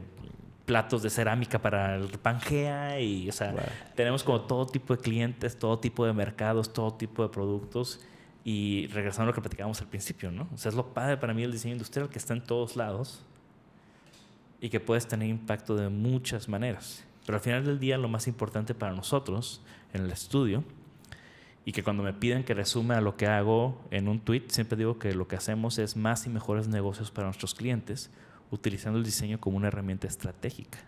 platos 0.73 1.03
de 1.03 1.11
cerámica 1.11 1.61
para 1.61 1.97
el 1.97 2.09
Pangea 2.19 2.99
y, 2.99 3.29
o 3.29 3.33
sea, 3.33 3.55
tenemos 3.95 4.25
como 4.25 4.41
todo 4.41 4.65
tipo 4.65 4.97
de 4.97 5.03
clientes, 5.03 5.59
todo 5.59 5.79
tipo 5.79 6.07
de 6.07 6.15
mercados, 6.15 6.73
todo 6.73 6.95
tipo 6.95 7.23
de 7.23 7.29
productos 7.29 8.01
y 8.43 8.87
regresando 8.87 9.25
a 9.25 9.27
lo 9.27 9.35
que 9.35 9.43
platicábamos 9.43 9.83
al 9.83 9.89
principio, 9.89 10.31
¿no? 10.31 10.49
O 10.55 10.57
sea, 10.57 10.71
es 10.71 10.75
lo 10.75 10.95
padre 10.95 11.19
para 11.19 11.35
mí 11.35 11.43
el 11.43 11.53
diseño 11.53 11.75
industrial 11.75 12.09
que 12.09 12.19
está 12.19 12.33
en 12.33 12.43
todos 12.43 12.75
lados 12.75 13.23
y 14.63 14.71
que 14.71 14.81
puedes 14.81 15.07
tener 15.07 15.29
impacto 15.29 15.77
de 15.77 15.91
muchas 15.91 16.49
maneras. 16.49 17.05
Pero 17.27 17.37
al 17.37 17.43
final 17.43 17.67
del 17.67 17.79
día 17.79 17.99
lo 17.99 18.09
más 18.09 18.27
importante 18.27 18.73
para 18.73 18.95
nosotros 18.95 19.61
en 19.93 20.05
el 20.05 20.11
estudio 20.11 20.65
y 21.67 21.73
que 21.73 21.85
cuando 21.85 22.03
me 22.03 22.15
piden 22.15 22.45
que 22.45 22.55
resume 22.55 22.95
a 22.95 23.03
lo 23.03 23.19
que 23.19 23.27
hago 23.27 23.79
en 23.91 24.09
un 24.09 24.21
tweet, 24.21 24.45
siempre 24.49 24.79
digo 24.79 24.99
que 24.99 25.13
lo 25.13 25.29
que 25.29 25.37
hacemos 25.37 25.77
es 25.77 25.99
más 25.99 26.25
y 26.25 26.31
mejores 26.31 26.67
negocios 26.67 27.11
para 27.11 27.27
nuestros 27.27 27.55
clientes 27.55 28.11
utilizando 28.53 28.99
el 28.99 29.05
diseño 29.05 29.41
como 29.41 29.57
una 29.57 29.69
herramienta 29.69 30.07
estratégica. 30.07 30.79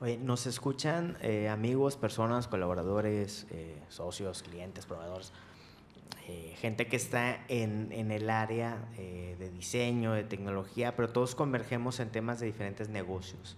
Oye, 0.00 0.16
nos 0.18 0.46
escuchan 0.46 1.16
eh, 1.22 1.48
amigos, 1.48 1.96
personas, 1.96 2.46
colaboradores, 2.46 3.46
eh, 3.50 3.82
socios, 3.88 4.44
clientes, 4.44 4.86
proveedores, 4.86 5.32
eh, 6.28 6.54
gente 6.60 6.86
que 6.86 6.96
está 6.96 7.44
en, 7.48 7.90
en 7.90 8.12
el 8.12 8.30
área 8.30 8.76
de 8.96 9.50
diseño, 9.50 10.12
de 10.12 10.24
tecnología, 10.24 10.94
pero 10.94 11.08
todos 11.08 11.34
convergemos 11.34 11.98
en 12.00 12.10
temas 12.10 12.38
de 12.38 12.46
diferentes 12.46 12.88
negocios. 12.88 13.56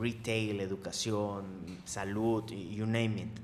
retail, 0.00 0.60
educación, 0.60 1.44
salud, 1.84 2.44
you 2.50 2.84
name 2.84 3.22
it. 3.22 3.40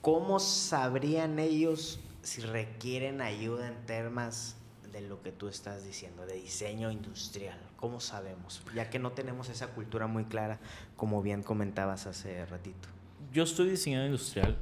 ¿Cómo 0.00 0.38
sabrían 0.40 1.38
ellos 1.38 2.00
si 2.22 2.40
requieren 2.40 3.20
ayuda 3.20 3.68
en 3.68 3.86
temas 3.86 4.56
de 4.90 5.00
lo 5.02 5.22
que 5.22 5.32
tú 5.32 5.48
estás 5.48 5.84
diciendo, 5.84 6.24
de 6.26 6.34
diseño 6.34 6.90
industrial? 6.90 7.58
¿Cómo 7.84 8.00
sabemos? 8.00 8.62
Ya 8.74 8.88
que 8.88 8.98
no 8.98 9.12
tenemos 9.12 9.50
esa 9.50 9.66
cultura 9.66 10.06
muy 10.06 10.24
clara, 10.24 10.58
como 10.96 11.20
bien 11.20 11.42
comentabas 11.42 12.06
hace 12.06 12.46
ratito. 12.46 12.88
Yo 13.30 13.42
estoy 13.42 13.68
diseñador 13.68 14.06
industrial 14.06 14.56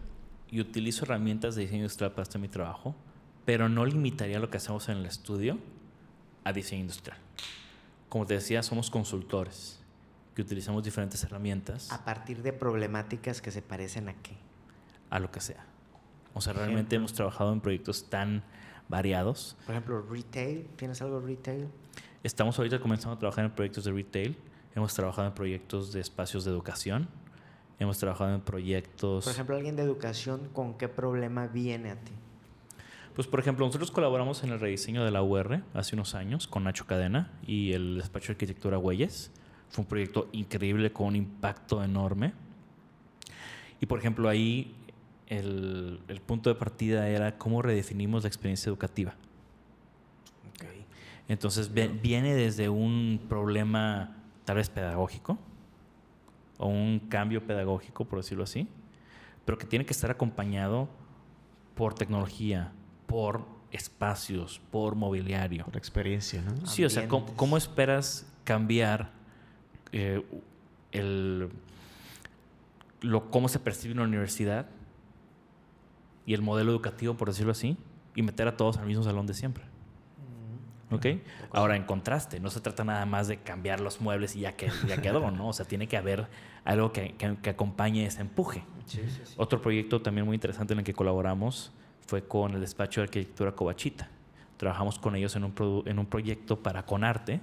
y 0.50 0.60
utilizo 0.60 1.04
herramientas 1.04 1.54
de 1.54 1.62
diseño 1.62 1.82
industrial 1.82 2.10
para 2.10 2.22
hacer 2.22 2.40
mi 2.40 2.48
trabajo, 2.48 2.96
pero 3.44 3.68
no 3.68 3.86
limitaría 3.86 4.40
lo 4.40 4.50
que 4.50 4.56
hacemos 4.56 4.88
en 4.88 4.98
el 4.98 5.06
estudio 5.06 5.56
a 6.42 6.52
diseño 6.52 6.80
industrial. 6.80 7.16
Como 8.08 8.26
te 8.26 8.34
decía, 8.34 8.60
somos 8.64 8.90
consultores 8.90 9.80
que 10.34 10.42
utilizamos 10.42 10.82
diferentes 10.82 11.22
herramientas. 11.22 11.92
¿A 11.92 12.04
partir 12.04 12.42
de 12.42 12.52
problemáticas 12.52 13.40
que 13.40 13.52
se 13.52 13.62
parecen 13.62 14.08
a 14.08 14.14
qué? 14.14 14.34
A 15.10 15.20
lo 15.20 15.30
que 15.30 15.40
sea. 15.40 15.64
O 16.34 16.40
sea, 16.40 16.54
realmente 16.54 16.96
hemos 16.96 17.12
trabajado 17.12 17.52
en 17.52 17.60
proyectos 17.60 18.10
tan 18.10 18.42
variados. 18.88 19.56
Por 19.64 19.76
ejemplo, 19.76 20.02
retail, 20.10 20.66
¿tienes 20.74 21.00
algo 21.02 21.20
retail? 21.20 21.68
Estamos 22.22 22.56
ahorita 22.56 22.78
comenzando 22.78 23.16
a 23.16 23.18
trabajar 23.18 23.44
en 23.44 23.50
proyectos 23.50 23.82
de 23.82 23.90
retail. 23.90 24.36
Hemos 24.76 24.94
trabajado 24.94 25.26
en 25.26 25.34
proyectos 25.34 25.92
de 25.92 26.00
espacios 26.00 26.44
de 26.44 26.52
educación. 26.52 27.08
Hemos 27.80 27.98
trabajado 27.98 28.32
en 28.32 28.40
proyectos... 28.40 29.24
Por 29.24 29.32
ejemplo, 29.32 29.56
alguien 29.56 29.74
de 29.74 29.82
educación, 29.82 30.48
¿con 30.52 30.74
qué 30.78 30.88
problema 30.88 31.48
viene 31.48 31.90
a 31.90 31.96
ti? 31.96 32.12
Pues, 33.16 33.26
por 33.26 33.40
ejemplo, 33.40 33.66
nosotros 33.66 33.90
colaboramos 33.90 34.44
en 34.44 34.50
el 34.50 34.60
rediseño 34.60 35.04
de 35.04 35.10
la 35.10 35.20
UR 35.20 35.64
hace 35.74 35.96
unos 35.96 36.14
años 36.14 36.46
con 36.46 36.62
Nacho 36.62 36.86
Cadena 36.86 37.32
y 37.44 37.72
el 37.72 37.96
despacho 37.96 38.28
de 38.28 38.32
arquitectura 38.34 38.76
Güeyes. 38.76 39.32
Fue 39.68 39.82
un 39.82 39.88
proyecto 39.88 40.28
increíble 40.30 40.92
con 40.92 41.08
un 41.08 41.16
impacto 41.16 41.82
enorme. 41.82 42.34
Y, 43.80 43.86
por 43.86 43.98
ejemplo, 43.98 44.28
ahí 44.28 44.76
el, 45.26 45.98
el, 46.06 46.20
punto 46.20 46.50
de 46.50 46.54
partida 46.54 47.08
era 47.08 47.36
cómo 47.36 47.62
redefinimos 47.62 48.22
la 48.22 48.28
experiencia 48.28 48.70
educativa. 48.70 49.16
Entonces 51.28 51.72
viene 51.72 52.34
desde 52.34 52.68
un 52.68 53.20
problema 53.28 54.16
tal 54.44 54.56
vez 54.56 54.68
pedagógico 54.68 55.38
o 56.58 56.66
un 56.66 57.00
cambio 57.08 57.46
pedagógico, 57.46 58.04
por 58.04 58.18
decirlo 58.18 58.44
así, 58.44 58.68
pero 59.44 59.58
que 59.58 59.66
tiene 59.66 59.84
que 59.84 59.92
estar 59.92 60.10
acompañado 60.10 60.88
por 61.74 61.94
tecnología, 61.94 62.72
por 63.06 63.46
espacios, 63.70 64.60
por 64.70 64.94
mobiliario. 64.94 65.64
Por 65.64 65.76
experiencia, 65.76 66.42
¿no? 66.42 66.66
Sí, 66.66 66.84
o 66.84 66.90
sea, 66.90 67.08
¿cómo, 67.08 67.26
cómo 67.34 67.56
esperas 67.56 68.30
cambiar 68.44 69.10
eh, 69.92 70.22
el, 70.92 71.48
lo, 73.00 73.30
cómo 73.30 73.48
se 73.48 73.58
percibe 73.58 73.94
una 73.94 74.04
universidad 74.04 74.66
y 76.26 76.34
el 76.34 76.42
modelo 76.42 76.70
educativo, 76.70 77.14
por 77.14 77.28
decirlo 77.28 77.52
así, 77.52 77.76
y 78.14 78.22
meter 78.22 78.46
a 78.48 78.56
todos 78.56 78.76
al 78.76 78.86
mismo 78.86 79.02
salón 79.02 79.26
de 79.26 79.34
siempre. 79.34 79.64
Mm. 80.92 80.94
¿Ok? 80.94 81.06
Ahora, 81.52 81.76
en 81.76 81.84
contraste, 81.84 82.38
no 82.40 82.50
se 82.50 82.60
trata 82.60 82.84
nada 82.84 83.06
más 83.06 83.28
de 83.28 83.38
cambiar 83.38 83.80
los 83.80 84.00
muebles 84.00 84.36
y 84.36 84.40
ya, 84.40 84.52
que, 84.52 84.70
ya 84.86 85.00
quedó, 85.00 85.30
¿no? 85.32 85.48
O 85.48 85.52
sea, 85.52 85.66
tiene 85.66 85.88
que 85.88 85.96
haber 85.96 86.28
algo 86.64 86.92
que, 86.92 87.14
que, 87.14 87.50
acompañe 87.50 88.06
ese 88.06 88.20
empuje. 88.20 88.62
Sí, 88.86 89.00
sí, 89.08 89.22
sí. 89.24 89.34
Otro 89.36 89.60
proyecto 89.60 90.02
también 90.02 90.26
muy 90.26 90.34
interesante 90.34 90.74
en 90.74 90.80
el 90.80 90.84
que 90.84 90.94
colaboramos 90.94 91.72
fue 92.06 92.26
con 92.26 92.54
el 92.54 92.60
despacho 92.60 93.00
de 93.00 93.04
arquitectura 93.04 93.52
Covachita. 93.52 94.08
Trabajamos 94.56 94.98
con 94.98 95.16
ellos 95.16 95.34
en 95.34 95.44
un, 95.44 95.82
en 95.86 95.98
un 95.98 96.06
proyecto 96.06 96.62
para 96.62 96.84
Conarte 96.84 97.40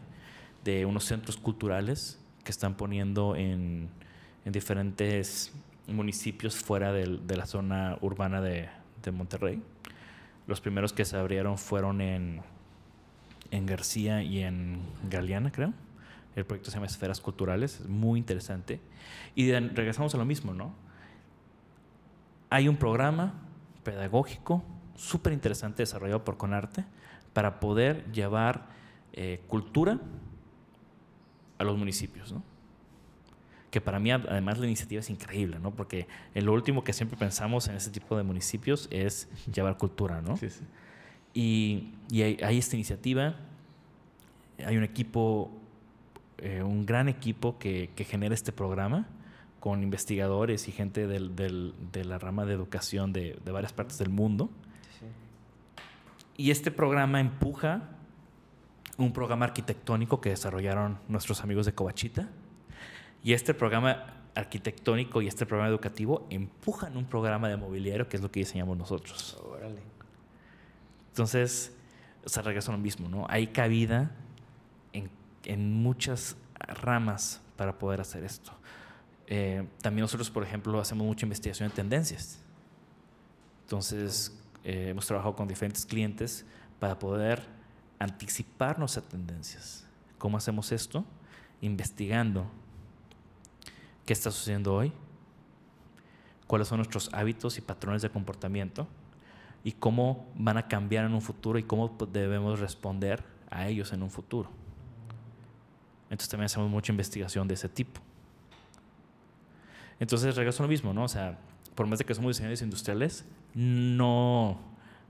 de 0.63 0.85
unos 0.85 1.05
centros 1.05 1.37
culturales 1.37 2.19
que 2.43 2.51
están 2.51 2.75
poniendo 2.75 3.35
en, 3.35 3.89
en 4.45 4.51
diferentes 4.51 5.53
municipios 5.87 6.55
fuera 6.55 6.91
de, 6.91 7.35
la 7.35 7.45
zona 7.45 7.97
urbana 8.01 8.41
de, 8.41 8.69
Monterrey. 9.11 9.59
Los 10.45 10.61
primeros 10.61 10.93
que 10.93 11.03
se 11.03 11.17
abrieron 11.17 11.57
fueron 11.57 11.99
en, 11.99 12.41
en 13.51 13.65
García 13.65 14.23
y 14.23 14.43
en 14.43 14.81
Galeana, 15.09 15.51
creo. 15.51 15.73
El 16.35 16.45
proyecto 16.45 16.71
se 16.71 16.77
llama 16.77 16.87
Esferas 16.87 17.19
Culturales, 17.19 17.81
es 17.81 17.87
muy 17.87 18.19
interesante. 18.19 18.79
Y 19.35 19.51
regresamos 19.51 20.13
a 20.15 20.17
lo 20.17 20.25
mismo, 20.25 20.53
¿no? 20.53 20.73
Hay 22.49 22.67
un 22.67 22.77
programa 22.77 23.33
pedagógico 23.83 24.63
súper 24.95 25.33
interesante 25.33 25.83
desarrollado 25.83 26.23
por 26.23 26.37
Conarte 26.37 26.85
para 27.33 27.59
poder 27.59 28.11
llevar 28.11 28.67
eh, 29.13 29.41
cultura 29.47 29.99
a 31.57 31.63
los 31.63 31.77
municipios, 31.77 32.31
¿no? 32.31 32.43
que 33.69 33.81
para 33.81 33.99
mí 33.99 34.11
además 34.11 34.57
la 34.57 34.65
iniciativa 34.65 34.99
es 34.99 35.09
increíble, 35.09 35.59
¿no? 35.59 35.71
Porque 35.71 36.07
lo 36.33 36.53
último 36.53 36.83
que 36.83 36.93
siempre 36.93 37.17
pensamos 37.17 37.67
en 37.67 37.75
ese 37.75 37.91
tipo 37.91 38.17
de 38.17 38.23
municipios 38.23 38.87
es 38.91 39.29
llevar 39.53 39.77
cultura, 39.77 40.21
¿no? 40.21 40.37
Sí, 40.37 40.49
sí. 40.49 40.63
Y, 41.33 41.93
y 42.09 42.21
hay, 42.23 42.57
esta 42.57 42.75
iniciativa, 42.75 43.35
hay 44.65 44.77
un 44.77 44.83
equipo, 44.83 45.51
eh, 46.37 46.63
un 46.63 46.85
gran 46.85 47.07
equipo 47.07 47.57
que, 47.59 47.91
que, 47.95 48.03
genera 48.03 48.33
este 48.33 48.51
programa 48.51 49.07
con 49.59 49.83
investigadores 49.83 50.67
y 50.67 50.71
gente 50.71 51.07
del, 51.07 51.35
del, 51.35 51.73
de 51.91 52.05
la 52.05 52.17
rama 52.17 52.45
de 52.45 52.53
educación 52.53 53.13
de, 53.13 53.37
de 53.43 53.51
varias 53.51 53.73
partes 53.73 53.97
del 53.97 54.09
mundo. 54.09 54.49
Sí. 54.99 55.05
Y 56.43 56.51
este 56.51 56.71
programa 56.71 57.19
empuja 57.19 57.89
un 58.97 59.13
programa 59.13 59.45
arquitectónico 59.45 60.19
que 60.19 60.29
desarrollaron 60.29 60.97
nuestros 61.07 61.41
amigos 61.43 61.65
de 61.65 61.73
Covachita 61.73 62.29
y 63.23 63.33
este 63.33 63.53
programa 63.53 64.13
arquitectónico 64.35 65.21
y 65.21 65.27
este 65.27 65.45
programa 65.45 65.69
educativo 65.69 66.27
empujan 66.29 66.97
un 66.97 67.05
programa 67.05 67.49
de 67.49 67.57
mobiliario 67.57 68.07
que 68.07 68.17
es 68.17 68.23
lo 68.23 68.31
que 68.31 68.41
diseñamos 68.41 68.77
nosotros. 68.77 69.39
Órale. 69.43 69.98
Entonces, 71.19 71.73
o 72.23 72.29
sea, 72.29 72.43
regreso 72.43 72.71
a 72.71 72.75
lo 72.75 72.81
mismo, 72.81 73.09
¿no? 73.09 73.25
Hay 73.27 73.47
cabida 73.47 74.09
en, 74.93 75.09
en 75.43 75.73
muchas 75.73 76.37
ramas 76.57 77.41
para 77.57 77.77
poder 77.77 77.99
hacer 77.99 78.23
esto. 78.23 78.53
Eh, 79.27 79.67
también 79.81 80.03
nosotros, 80.03 80.29
por 80.29 80.43
ejemplo, 80.43 80.79
hacemos 80.79 81.05
mucha 81.05 81.25
investigación 81.25 81.67
de 81.67 81.75
tendencias. 81.75 82.39
Entonces, 83.63 84.33
eh, 84.63 84.91
hemos 84.91 85.07
trabajado 85.07 85.35
con 85.35 85.45
diferentes 85.45 85.85
clientes 85.85 86.45
para 86.79 86.97
poder 86.97 87.45
anticiparnos 87.99 88.95
a 88.95 89.01
tendencias. 89.01 89.85
¿Cómo 90.19 90.37
hacemos 90.37 90.71
esto? 90.71 91.03
Investigando 91.59 92.49
qué 94.05 94.13
está 94.13 94.31
sucediendo 94.31 94.73
hoy, 94.73 94.93
cuáles 96.47 96.69
son 96.69 96.77
nuestros 96.77 97.09
hábitos 97.11 97.57
y 97.57 97.61
patrones 97.61 98.03
de 98.03 98.09
comportamiento 98.09 98.87
y 99.63 99.73
cómo 99.73 100.31
van 100.35 100.57
a 100.57 100.67
cambiar 100.67 101.05
en 101.05 101.13
un 101.13 101.21
futuro 101.21 101.59
y 101.59 101.63
cómo 101.63 101.95
debemos 102.11 102.59
responder 102.59 103.23
a 103.49 103.67
ellos 103.67 103.93
en 103.93 104.03
un 104.03 104.09
futuro. 104.09 104.49
Entonces 106.05 106.29
también 106.29 106.45
hacemos 106.45 106.69
mucha 106.69 106.91
investigación 106.91 107.47
de 107.47 107.53
ese 107.53 107.69
tipo. 107.69 108.01
Entonces 109.99 110.35
regreso 110.35 110.63
a 110.63 110.65
lo 110.65 110.69
mismo, 110.69 110.93
¿no? 110.93 111.03
O 111.03 111.07
sea, 111.07 111.37
por 111.75 111.87
más 111.87 111.99
de 111.99 112.05
que 112.05 112.15
somos 112.15 112.29
diseñadores 112.29 112.61
industriales, 112.61 113.25
no 113.53 114.59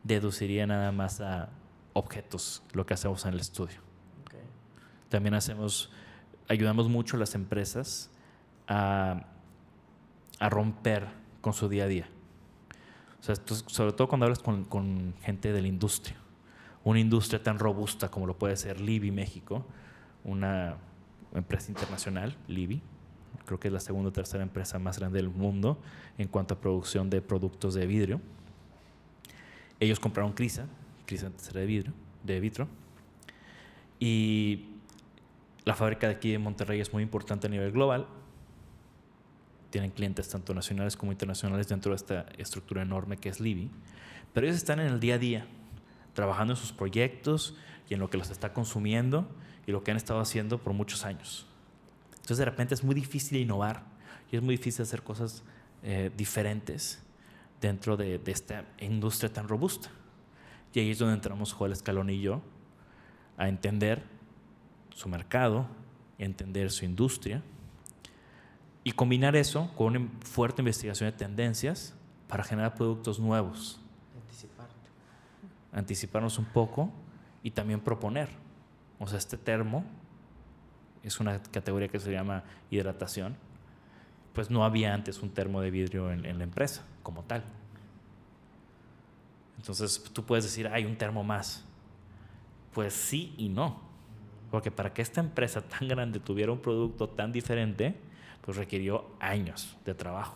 deduciría 0.04 0.66
nada 0.66 0.92
más 0.92 1.22
a 1.22 1.50
objetos 1.94 2.64
lo 2.74 2.86
que 2.86 2.94
hacemos 2.94 3.26
en 3.26 3.34
el 3.34 3.40
estudio. 3.40 3.78
También 5.10 5.34
hacemos, 5.34 5.92
ayudamos 6.48 6.88
mucho 6.88 7.18
a 7.18 7.20
las 7.20 7.34
empresas 7.34 8.12
a, 8.68 9.26
a 10.40 10.50
romper 10.50 11.08
con 11.42 11.54
su 11.54 11.68
día 11.68 11.86
a 11.86 11.88
día. 11.88 12.10
Sobre 13.22 13.92
todo 13.94 14.08
cuando 14.08 14.26
hablas 14.26 14.40
con, 14.40 15.14
gente 15.22 15.52
de 15.52 15.62
la 15.62 15.68
industria. 15.68 16.18
Una 16.84 17.00
industria 17.00 17.44
tan 17.44 17.60
robusta 17.60 18.10
como 18.10 18.26
lo 18.26 18.38
puede 18.38 18.56
ser 18.56 18.80
Libby 18.80 19.12
México, 19.12 19.66
una 20.24 20.78
empresa 21.34 21.70
internacional, 21.70 22.36
Libby, 22.48 22.82
creo 23.46 23.60
que 23.60 23.68
es 23.68 23.74
la 23.74 23.80
segunda 23.80 24.10
o 24.10 24.12
tercera 24.14 24.44
empresa 24.44 24.80
más 24.80 24.98
grande 25.00 25.18
del 25.18 25.30
mundo 25.30 25.78
en 26.18 26.28
cuanto 26.28 26.54
a 26.54 26.58
producción 26.60 27.10
de 27.10 27.22
productos 27.22 27.74
de 27.74 27.86
vidrio. 27.86 28.22
Ellos 29.80 30.00
compraron 30.00 30.34
Crisa, 30.34 30.68
Crisa 31.06 31.30
de 31.54 31.66
vidrio, 31.66 31.94
de 32.24 32.40
vitro, 32.40 32.68
y 34.00 34.66
la 35.66 35.76
fábrica 35.76 36.08
de 36.08 36.14
aquí 36.14 36.32
de 36.32 36.40
Monterrey 36.40 36.80
es 36.80 36.94
muy 36.94 37.04
importante 37.04 37.48
a 37.48 37.50
nivel 37.50 37.72
global. 37.72 38.08
Tienen 39.70 39.92
clientes 39.92 40.30
tanto 40.30 40.54
nacionales 40.54 40.98
como 40.98 41.12
internacionales 41.12 41.68
dentro 41.68 41.92
de 41.92 41.98
esta 41.98 42.26
estructura 42.38 42.82
enorme 42.82 43.18
que 43.18 43.30
es 43.30 43.40
Libby. 43.40 43.70
Pero 44.34 44.48
ellos 44.48 44.58
están 44.58 44.80
en 44.80 44.88
el 44.88 45.00
día 45.00 45.16
a 45.16 45.18
día, 45.18 45.48
trabajando 46.14 46.54
en 46.54 46.58
sus 46.58 46.72
proyectos 46.72 47.56
y 47.90 47.94
en 47.94 48.00
lo 48.00 48.10
que 48.10 48.18
los 48.18 48.30
está 48.30 48.54
consumiendo 48.54 49.28
y 49.68 49.72
lo 49.72 49.84
que 49.84 49.92
han 49.92 49.98
estado 49.98 50.20
haciendo 50.20 50.58
por 50.60 50.74
muchos 50.74 51.06
años. 51.06 51.48
Entonces 52.12 52.38
de 52.38 52.46
repente 52.46 52.74
es 52.74 52.84
muy 52.84 52.96
difícil 52.96 53.40
innovar 53.40 53.84
y 54.32 54.36
es 54.36 54.42
muy 54.42 54.58
difícil 54.58 54.84
hacer 54.84 55.02
cosas 55.02 55.44
eh, 55.82 56.12
diferentes 56.16 57.02
dentro 57.62 57.98
de, 57.98 58.22
esta 58.26 58.66
industria 58.80 59.32
tan 59.32 59.48
robusta. 59.48 59.90
Y 60.74 60.80
ahí 60.80 60.92
es 60.92 61.00
donde 61.00 61.16
entramos 61.16 61.54
Joel 61.54 61.72
Escalón 61.72 62.10
y 62.10 62.22
yo 62.22 62.42
a 63.38 63.50
entender 63.50 64.04
su 64.94 65.10
mercado, 65.10 65.68
entender 66.18 66.72
su 66.72 66.86
industria 66.86 67.42
y 68.90 68.92
combinar 68.92 69.36
eso 69.36 69.72
con 69.76 69.96
una 69.96 70.10
fuerte 70.22 70.64
investigación 70.64 71.12
de 71.12 71.16
tendencias 71.16 71.94
para 72.28 72.44
generar 72.44 72.74
productos 72.74 73.20
nuevos. 73.20 73.80
Anticiparte. 74.20 74.74
Anticiparnos 75.72 76.40
un 76.40 76.46
poco 76.46 76.92
y 77.44 77.52
también 77.52 77.82
proponer. 77.82 78.30
O 78.98 79.06
sea, 79.06 79.20
este 79.20 79.38
termo 79.38 79.86
es 81.04 81.20
una 81.20 81.40
categoría 81.40 81.88
que 81.88 82.00
se 82.00 82.12
llama 82.12 82.44
hidratación. 82.72 83.38
Pues 84.34 84.50
no 84.50 84.66
había 84.66 84.92
antes 84.92 85.22
un 85.22 85.30
termo 85.30 85.62
de 85.62 85.70
vidrio 85.70 86.12
en, 86.12 86.26
en 86.26 86.40
la 86.40 86.46
empresa 86.46 86.84
como 87.04 87.22
tal. 87.22 87.44
Entonces 89.58 90.04
tú 90.12 90.26
puedes 90.26 90.46
decir, 90.46 90.68
hay 90.68 90.86
un 90.86 90.96
termo 90.96 91.24
más. 91.24 91.64
Pues 92.74 92.96
sí 92.96 93.36
y 93.38 93.50
no. 93.50 93.82
Porque 94.50 94.72
para 94.72 94.96
que 94.96 95.04
esta 95.04 95.22
empresa 95.22 95.62
tan 95.80 95.88
grande 95.88 96.20
tuviera 96.20 96.52
un 96.52 96.60
producto 96.60 97.08
tan 97.08 97.32
diferente, 97.32 98.09
pues 98.50 98.58
requirió 98.58 99.06
años 99.20 99.78
de 99.86 99.94
trabajo. 99.94 100.36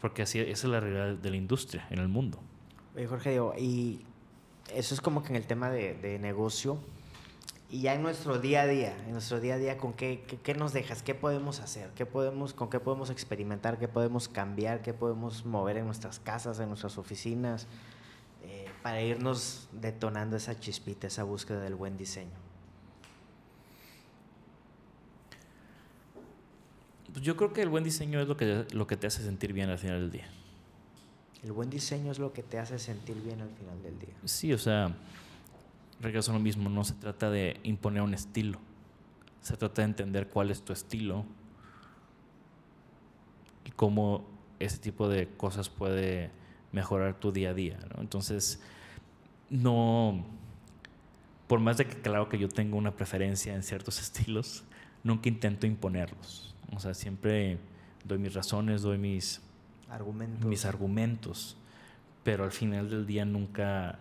Porque 0.00 0.22
así 0.22 0.38
es 0.38 0.62
la 0.62 0.78
realidad 0.78 1.20
de 1.20 1.30
la 1.30 1.36
industria 1.36 1.84
en 1.90 1.98
el 1.98 2.06
mundo. 2.06 2.38
Oye, 2.94 3.08
Jorge, 3.08 3.36
y 3.58 4.06
eso 4.72 4.94
es 4.94 5.00
como 5.00 5.24
que 5.24 5.30
en 5.30 5.34
el 5.34 5.44
tema 5.44 5.70
de, 5.70 6.18
negocio, 6.20 6.78
y 7.68 7.80
ya 7.80 7.94
en 7.94 8.02
nuestro 8.02 8.38
día 8.38 8.62
a 8.62 8.66
día, 8.68 8.96
en 9.06 9.10
nuestro 9.10 9.40
día 9.40 9.54
a 9.54 9.58
día, 9.58 9.76
¿con 9.76 9.92
qué, 9.92 10.22
qué, 10.24 10.36
qué, 10.36 10.54
nos 10.54 10.72
dejas? 10.72 11.02
¿Qué 11.02 11.16
podemos 11.16 11.58
hacer? 11.58 11.90
¿Qué 11.96 12.06
podemos, 12.06 12.54
¿Con 12.54 12.70
qué 12.70 12.78
podemos 12.78 13.10
experimentar? 13.10 13.80
¿Qué 13.80 13.88
podemos 13.88 14.28
cambiar? 14.28 14.80
¿Qué 14.80 14.94
podemos 14.94 15.44
mover 15.44 15.78
en 15.78 15.86
nuestras 15.86 16.20
casas, 16.20 16.60
en 16.60 16.68
nuestras 16.68 16.96
oficinas? 16.96 17.66
Eh, 18.44 18.68
para 18.84 19.02
irnos 19.02 19.68
detonando 19.72 20.36
esa 20.36 20.60
chispita, 20.60 21.08
esa 21.08 21.24
búsqueda 21.24 21.58
del 21.58 21.74
buen 21.74 21.96
diseño. 21.96 22.49
Pues 27.12 27.24
yo 27.24 27.36
creo 27.36 27.52
que 27.52 27.62
el 27.62 27.68
buen 27.68 27.84
diseño 27.84 28.20
es 28.20 28.28
lo 28.28 28.36
que, 28.36 28.66
lo 28.72 28.86
que 28.86 28.96
te 28.96 29.06
hace 29.06 29.22
sentir 29.22 29.52
bien 29.52 29.70
al 29.70 29.78
final 29.78 30.00
del 30.00 30.10
día. 30.10 30.28
El 31.42 31.52
buen 31.52 31.70
diseño 31.70 32.12
es 32.12 32.18
lo 32.18 32.32
que 32.32 32.42
te 32.42 32.58
hace 32.58 32.78
sentir 32.78 33.16
bien 33.22 33.40
al 33.40 33.48
final 33.50 33.82
del 33.82 33.98
día. 33.98 34.14
Sí, 34.24 34.52
o 34.52 34.58
sea, 34.58 34.94
regreso 36.00 36.30
a 36.32 36.34
lo 36.34 36.40
mismo, 36.40 36.68
no 36.68 36.84
se 36.84 36.94
trata 36.94 37.30
de 37.30 37.58
imponer 37.62 38.02
un 38.02 38.12
estilo, 38.12 38.58
se 39.40 39.56
trata 39.56 39.82
de 39.82 39.86
entender 39.86 40.28
cuál 40.28 40.50
es 40.50 40.62
tu 40.62 40.72
estilo 40.72 41.24
y 43.64 43.70
cómo 43.70 44.26
ese 44.58 44.78
tipo 44.78 45.08
de 45.08 45.28
cosas 45.28 45.70
puede 45.70 46.30
mejorar 46.72 47.18
tu 47.18 47.32
día 47.32 47.50
a 47.50 47.54
día. 47.54 47.78
¿no? 47.94 48.02
Entonces, 48.02 48.60
no, 49.48 50.24
por 51.48 51.58
más 51.58 51.78
de 51.78 51.86
que 51.86 52.00
claro 52.00 52.28
que 52.28 52.38
yo 52.38 52.48
tengo 52.48 52.76
una 52.76 52.94
preferencia 52.94 53.54
en 53.54 53.62
ciertos 53.62 53.98
estilos, 54.02 54.64
nunca 55.02 55.28
intento 55.28 55.66
imponerlos. 55.66 56.49
O 56.74 56.80
sea, 56.80 56.94
siempre 56.94 57.58
doy 58.04 58.18
mis 58.18 58.34
razones, 58.34 58.82
doy 58.82 58.98
mis 58.98 59.40
argumentos, 59.88 60.46
mis 60.46 60.64
argumentos 60.64 61.56
pero 62.22 62.44
al 62.44 62.52
final 62.52 62.90
del 62.90 63.06
día 63.06 63.24
nunca, 63.24 63.98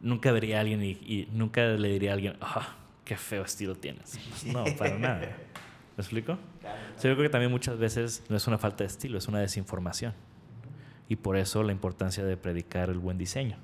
nunca 0.00 0.32
vería 0.32 0.58
a 0.58 0.60
alguien 0.60 0.82
y, 0.82 0.90
y 0.90 1.28
nunca 1.32 1.64
le 1.64 1.88
diría 1.88 2.10
a 2.10 2.14
alguien, 2.14 2.36
ah, 2.40 2.76
qué 3.04 3.16
feo 3.16 3.42
estilo 3.44 3.74
tienes. 3.74 4.18
Pues 4.28 4.52
no, 4.52 4.64
para 4.76 4.98
nada. 4.98 5.20
¿Me 5.20 6.00
explico? 6.02 6.38
Claro, 6.60 6.78
claro. 6.78 7.02
yo 7.02 7.14
creo 7.14 7.22
que 7.22 7.28
también 7.28 7.50
muchas 7.50 7.78
veces 7.78 8.22
no 8.28 8.36
es 8.36 8.46
una 8.46 8.58
falta 8.58 8.84
de 8.84 8.88
estilo, 8.88 9.18
es 9.18 9.28
una 9.28 9.40
desinformación. 9.40 10.14
Y 11.08 11.16
por 11.16 11.36
eso 11.36 11.62
la 11.62 11.72
importancia 11.72 12.24
de 12.24 12.36
predicar 12.36 12.88
el 12.88 12.98
buen 12.98 13.18
diseño. 13.18 13.56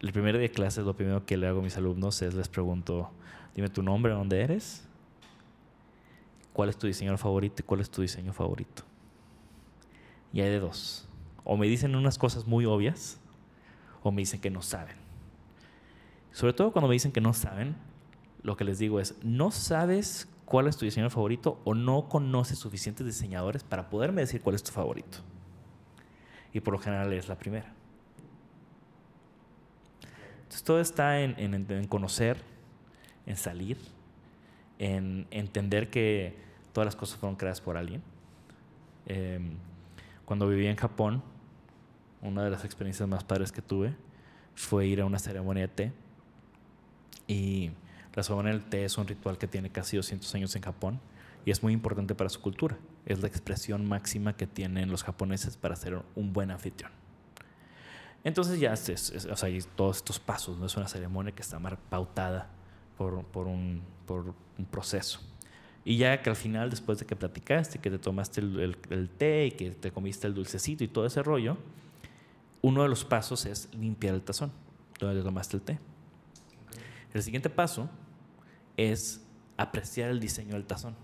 El 0.00 0.12
primer 0.12 0.34
día 0.34 0.42
de 0.42 0.50
clases, 0.50 0.84
lo 0.84 0.96
primero 0.96 1.24
que 1.26 1.36
le 1.36 1.46
hago 1.46 1.60
a 1.60 1.62
mis 1.62 1.76
alumnos 1.76 2.22
es 2.22 2.34
les 2.34 2.48
pregunto, 2.48 3.10
dime 3.54 3.68
tu 3.68 3.82
nombre, 3.82 4.12
dónde 4.12 4.40
eres, 4.40 4.88
cuál 6.52 6.68
es 6.68 6.76
tu 6.76 6.86
diseñador 6.86 7.18
favorito 7.18 7.56
y 7.58 7.64
cuál 7.64 7.80
es 7.80 7.90
tu 7.90 8.02
diseño 8.02 8.32
favorito. 8.32 8.82
Y 10.32 10.40
hay 10.40 10.50
de 10.50 10.60
dos. 10.60 11.08
O 11.44 11.56
me 11.56 11.66
dicen 11.66 11.94
unas 11.94 12.18
cosas 12.18 12.46
muy 12.46 12.64
obvias 12.64 13.20
o 14.02 14.10
me 14.10 14.22
dicen 14.22 14.40
que 14.40 14.50
no 14.50 14.62
saben. 14.62 14.96
Sobre 16.32 16.52
todo 16.52 16.72
cuando 16.72 16.88
me 16.88 16.94
dicen 16.94 17.12
que 17.12 17.20
no 17.20 17.34
saben, 17.34 17.76
lo 18.42 18.56
que 18.56 18.64
les 18.64 18.78
digo 18.78 19.00
es, 19.00 19.16
no 19.22 19.50
sabes 19.50 20.28
cuál 20.44 20.66
es 20.66 20.76
tu 20.76 20.84
diseñador 20.84 21.12
favorito 21.12 21.60
o 21.64 21.74
no 21.74 22.08
conoces 22.08 22.58
suficientes 22.58 23.06
diseñadores 23.06 23.64
para 23.64 23.90
poderme 23.90 24.22
decir 24.22 24.40
cuál 24.40 24.56
es 24.56 24.62
tu 24.62 24.72
favorito. 24.72 25.18
Y 26.52 26.60
por 26.60 26.72
lo 26.72 26.78
general 26.78 27.12
es 27.12 27.28
la 27.28 27.38
primera. 27.38 27.72
Entonces 30.42 30.62
todo 30.64 30.80
está 30.80 31.20
en, 31.20 31.34
en, 31.38 31.70
en 31.70 31.86
conocer, 31.86 32.38
en 33.26 33.36
salir, 33.36 33.78
en 34.82 35.28
entender 35.30 35.90
que 35.90 36.34
todas 36.72 36.86
las 36.86 36.96
cosas 36.96 37.16
fueron 37.16 37.36
creadas 37.36 37.60
por 37.60 37.76
alguien. 37.76 38.02
Eh, 39.06 39.38
cuando 40.24 40.48
viví 40.48 40.66
en 40.66 40.74
Japón, 40.74 41.22
una 42.20 42.42
de 42.42 42.50
las 42.50 42.64
experiencias 42.64 43.08
más 43.08 43.22
padres 43.22 43.52
que 43.52 43.62
tuve 43.62 43.94
fue 44.56 44.88
ir 44.88 45.00
a 45.00 45.04
una 45.04 45.20
ceremonia 45.20 45.62
de 45.62 45.68
té. 45.68 45.92
Y 47.28 47.70
la 48.12 48.24
ceremonia 48.24 48.50
del 48.50 48.64
té 48.64 48.84
es 48.84 48.98
un 48.98 49.06
ritual 49.06 49.38
que 49.38 49.46
tiene 49.46 49.70
casi 49.70 49.96
200 49.96 50.34
años 50.34 50.56
en 50.56 50.62
Japón 50.62 51.00
y 51.44 51.52
es 51.52 51.62
muy 51.62 51.72
importante 51.72 52.16
para 52.16 52.28
su 52.28 52.40
cultura. 52.40 52.76
Es 53.06 53.20
la 53.20 53.28
expresión 53.28 53.86
máxima 53.86 54.36
que 54.36 54.48
tienen 54.48 54.90
los 54.90 55.04
japoneses 55.04 55.56
para 55.56 55.76
ser 55.76 56.02
un 56.16 56.32
buen 56.32 56.50
anfitrión. 56.50 56.90
Entonces 58.24 58.58
ya 58.58 58.72
es, 58.72 59.12
o 59.30 59.36
sea, 59.36 59.46
hay 59.46 59.60
todos 59.76 59.98
estos 59.98 60.18
pasos, 60.18 60.58
no 60.58 60.66
es 60.66 60.76
una 60.76 60.88
ceremonia 60.88 61.32
que 61.32 61.42
está 61.42 61.60
pautada 61.88 62.50
por, 62.98 63.24
por, 63.26 63.46
un, 63.46 63.82
por 64.06 64.34
un 64.62 64.66
proceso. 64.66 65.20
Y 65.84 65.96
ya 65.96 66.22
que 66.22 66.30
al 66.30 66.36
final, 66.36 66.70
después 66.70 66.98
de 66.98 67.06
que 67.06 67.16
platicaste, 67.16 67.78
que 67.80 67.90
te 67.90 67.98
tomaste 67.98 68.40
el, 68.40 68.60
el, 68.60 68.76
el, 68.90 69.08
té 69.10 69.46
y 69.46 69.50
que 69.50 69.70
te 69.72 69.90
comiste 69.90 70.26
el 70.26 70.34
dulcecito 70.34 70.84
y 70.84 70.88
todo 70.88 71.06
ese 71.06 71.22
rollo, 71.22 71.58
uno 72.60 72.82
de 72.82 72.88
los 72.88 73.04
pasos 73.04 73.44
es 73.46 73.68
limpiar 73.74 74.14
el 74.14 74.22
tazón 74.22 74.52
donde 74.98 75.20
te 75.20 75.24
tomaste 75.24 75.56
el 75.56 75.62
té. 75.62 75.78
El 77.12 77.22
siguiente 77.22 77.50
paso 77.50 77.90
es 78.76 79.20
apreciar 79.56 80.10
el 80.10 80.20
diseño 80.20 80.54
del 80.54 80.64
tazón. 80.64 80.94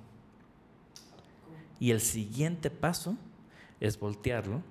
Y 1.80 1.90
el 1.90 2.00
siguiente 2.00 2.70
paso 2.70 3.16
es 3.80 3.98
voltearlo 3.98 4.62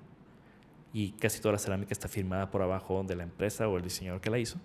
y 0.93 1.11
casi 1.11 1.39
toda 1.39 1.53
la 1.53 1.59
cerámica 1.59 1.91
está 1.91 2.07
firmada 2.07 2.49
por 2.49 2.61
abajo 2.61 3.03
de 3.03 3.15
la 3.15 3.23
empresa 3.23 3.67
o 3.67 3.77
el 3.77 3.83
diseñador 3.83 4.19
que 4.19 4.29
la 4.29 4.39
hizo. 4.39 4.57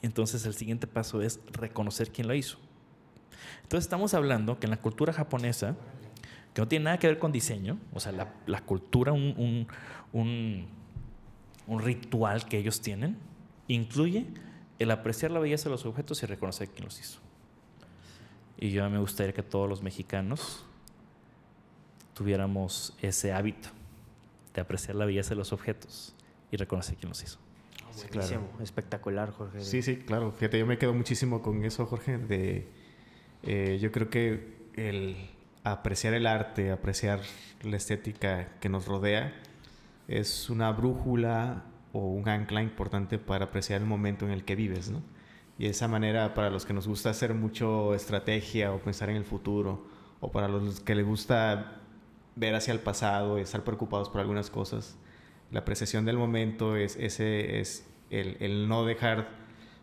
Entonces 0.00 0.46
el 0.46 0.54
siguiente 0.54 0.86
paso 0.86 1.22
es 1.22 1.40
reconocer 1.52 2.10
quién 2.12 2.28
lo 2.28 2.34
hizo. 2.34 2.58
Entonces 3.62 3.84
estamos 3.84 4.14
hablando 4.14 4.58
que 4.58 4.66
en 4.66 4.70
la 4.70 4.78
cultura 4.78 5.12
japonesa, 5.12 5.76
que 6.54 6.62
no 6.62 6.68
tiene 6.68 6.86
nada 6.86 6.98
que 6.98 7.06
ver 7.06 7.18
con 7.18 7.32
diseño, 7.32 7.78
o 7.92 8.00
sea, 8.00 8.12
la, 8.12 8.34
la 8.46 8.60
cultura, 8.62 9.12
un, 9.12 9.34
un, 9.36 9.68
un, 10.12 10.66
un, 11.66 11.82
ritual 11.82 12.46
que 12.46 12.58
ellos 12.58 12.80
tienen, 12.80 13.16
incluye 13.68 14.26
el 14.78 14.90
apreciar 14.90 15.30
la 15.30 15.40
belleza 15.40 15.64
de 15.64 15.70
los 15.70 15.86
objetos 15.86 16.22
y 16.22 16.26
reconocer 16.26 16.68
quién 16.68 16.84
los 16.84 16.98
hizo. 17.00 17.20
Y 18.56 18.70
yo 18.70 18.88
me 18.90 18.98
gustaría 18.98 19.32
que 19.32 19.42
todos 19.42 19.68
los 19.68 19.82
mexicanos 19.82 20.64
tuviéramos 22.14 22.96
ese 23.00 23.32
hábito 23.32 23.68
de 24.54 24.60
apreciar 24.60 24.96
la 24.96 25.04
belleza 25.04 25.30
de 25.30 25.36
los 25.36 25.52
objetos 25.52 26.14
y 26.50 26.56
reconocer 26.56 26.96
quién 26.96 27.10
los 27.10 27.22
hizo. 27.22 27.38
Buenísimo, 28.10 28.48
espectacular, 28.60 29.30
Jorge. 29.32 29.60
Sí, 29.60 29.82
sí, 29.82 29.96
claro. 29.96 30.32
Fíjate, 30.32 30.58
yo 30.58 30.66
me 30.66 30.78
quedo 30.78 30.94
muchísimo 30.94 31.42
con 31.42 31.64
eso, 31.64 31.86
Jorge, 31.86 32.18
de 32.18 32.68
eh, 33.42 33.78
yo 33.80 33.92
creo 33.92 34.10
que 34.10 34.58
el 34.74 35.16
apreciar 35.64 36.14
el 36.14 36.26
arte, 36.26 36.70
apreciar 36.70 37.20
la 37.62 37.76
estética 37.76 38.48
que 38.60 38.68
nos 38.68 38.86
rodea, 38.86 39.34
es 40.06 40.48
una 40.50 40.70
brújula 40.72 41.64
o 41.92 42.00
un 42.00 42.28
ancla 42.28 42.62
importante 42.62 43.18
para 43.18 43.46
apreciar 43.46 43.80
el 43.80 43.86
momento 43.86 44.24
en 44.24 44.32
el 44.32 44.44
que 44.44 44.56
vives, 44.56 44.90
¿no? 44.90 45.02
Y 45.58 45.66
esa 45.66 45.88
manera, 45.88 46.34
para 46.34 46.50
los 46.50 46.64
que 46.64 46.72
nos 46.72 46.86
gusta 46.86 47.10
hacer 47.10 47.34
mucho 47.34 47.94
estrategia 47.94 48.72
o 48.72 48.78
pensar 48.78 49.10
en 49.10 49.16
el 49.16 49.24
futuro, 49.24 49.86
o 50.20 50.30
para 50.30 50.48
los 50.48 50.80
que 50.80 50.94
les 50.94 51.04
gusta 51.04 51.80
ver 52.36 52.54
hacia 52.54 52.72
el 52.72 52.80
pasado 52.80 53.38
estar 53.38 53.64
preocupados 53.64 54.08
por 54.08 54.20
algunas 54.20 54.50
cosas, 54.50 54.96
la 55.50 55.60
apreciación 55.60 56.04
del 56.04 56.16
momento 56.16 56.76
es, 56.76 56.96
ese, 56.96 57.58
es 57.60 57.86
el, 58.10 58.36
el 58.40 58.68
no 58.68 58.84
dejar 58.84 59.28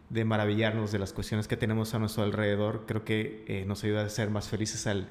de 0.10 0.24
maravillarnos 0.24 0.92
de 0.92 1.00
las 1.00 1.14
cuestiones 1.14 1.48
que 1.48 1.58
tenemos 1.58 1.94
a 1.94 2.00
nuestro 2.00 2.24
alrededor, 2.24 2.86
creo 2.86 3.04
que 3.04 3.44
eh, 3.48 3.66
nos 3.66 3.84
ayuda 3.84 4.06
a 4.06 4.10
ser 4.10 4.30
más 4.30 4.48
felices 4.50 4.86
al, 4.88 5.08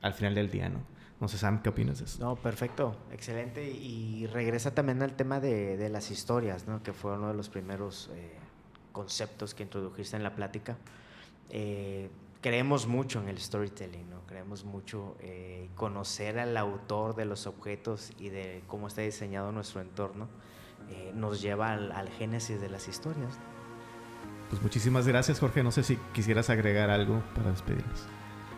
al 0.00 0.14
final 0.14 0.34
del 0.34 0.50
día, 0.50 0.68
¿no? 0.68 0.80
No 1.20 1.28
sé, 1.28 1.36
Sam, 1.36 1.60
¿qué 1.62 1.68
opinas 1.68 1.98
de 1.98 2.06
eso? 2.06 2.18
No, 2.24 2.34
perfecto, 2.36 2.96
excelente. 3.12 3.70
Y 3.70 4.26
regresa 4.26 4.74
también 4.74 5.02
al 5.02 5.12
tema 5.16 5.38
de, 5.38 5.76
de 5.76 5.90
las 5.90 6.10
historias, 6.10 6.66
¿no? 6.66 6.82
Que 6.82 6.94
fue 6.94 7.12
uno 7.12 7.28
de 7.28 7.34
los 7.34 7.50
primeros 7.50 8.08
eh, 8.14 8.38
conceptos 8.92 9.54
que 9.54 9.64
introdujiste 9.64 10.16
en 10.16 10.22
la 10.22 10.34
plática. 10.34 10.78
Eh, 11.50 12.08
creemos 12.40 12.86
mucho 12.86 13.20
en 13.20 13.28
el 13.28 13.36
storytelling, 13.38 14.08
¿no? 14.08 14.22
Creemos 14.26 14.64
mucho 14.64 15.16
conocer 15.74 16.38
al 16.38 16.56
autor 16.56 17.14
de 17.14 17.26
los 17.26 17.46
objetos 17.46 18.12
y 18.18 18.30
de 18.30 18.62
cómo 18.66 18.86
está 18.86 19.02
diseñado 19.02 19.52
nuestro 19.52 19.82
entorno. 19.82 20.28
Nos 21.14 21.42
lleva 21.42 21.72
al, 21.72 21.92
al, 21.92 22.08
génesis 22.08 22.60
de 22.60 22.70
las 22.70 22.88
historias. 22.88 23.38
Pues 24.50 24.60
muchísimas 24.62 25.06
gracias, 25.06 25.38
Jorge. 25.38 25.62
No 25.62 25.70
sé 25.70 25.84
si 25.84 25.96
quisieras 26.12 26.50
agregar 26.50 26.90
algo 26.90 27.22
para 27.36 27.52
despedirnos. 27.52 28.04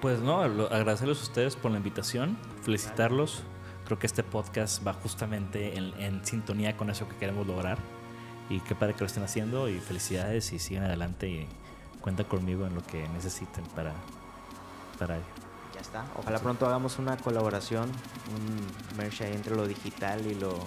Pues 0.01 0.21
no, 0.21 0.41
agradecerles 0.41 1.21
a 1.21 1.23
ustedes 1.23 1.55
por 1.55 1.71
la 1.71 1.77
invitación, 1.77 2.39
felicitarlos. 2.63 3.43
Creo 3.85 3.99
que 3.99 4.07
este 4.07 4.23
podcast 4.23 4.85
va 4.87 4.95
justamente 4.95 5.77
en, 5.77 5.93
en, 6.01 6.25
sintonía 6.25 6.77
con 6.79 6.89
eso 6.89 7.07
que 7.09 7.17
queremos 7.17 7.47
lograr. 7.47 7.79
Y 8.49 8.61
qué 8.61 8.75
padre 8.75 8.95
que 8.95 9.01
lo 9.01 9.07
estén 9.07 9.23
haciendo 9.23 9.69
y 9.69 9.79
felicidades 9.79 10.53
y 10.53 10.59
sigan 10.59 10.85
adelante 10.85 11.29
y 11.29 11.47
cuenta 12.01 12.25
conmigo 12.25 12.67
en 12.67 12.75
lo 12.75 12.83
que 12.83 13.07
necesiten 13.11 13.65
para, 13.77 13.93
para 14.99 15.17
ello. 15.17 15.25
Ya 15.75 15.81
está. 15.81 16.05
Ojalá 16.17 16.39
sí. 16.39 16.43
pronto 16.43 16.67
hagamos 16.67 16.99
una 16.99 17.19
colaboración, 17.19 17.91
un 18.35 18.97
merch 18.97 19.21
ahí 19.21 19.35
entre 19.35 19.55
lo 19.55 19.69
digital 19.69 20.27
y 20.27 20.35
lo, 20.35 20.59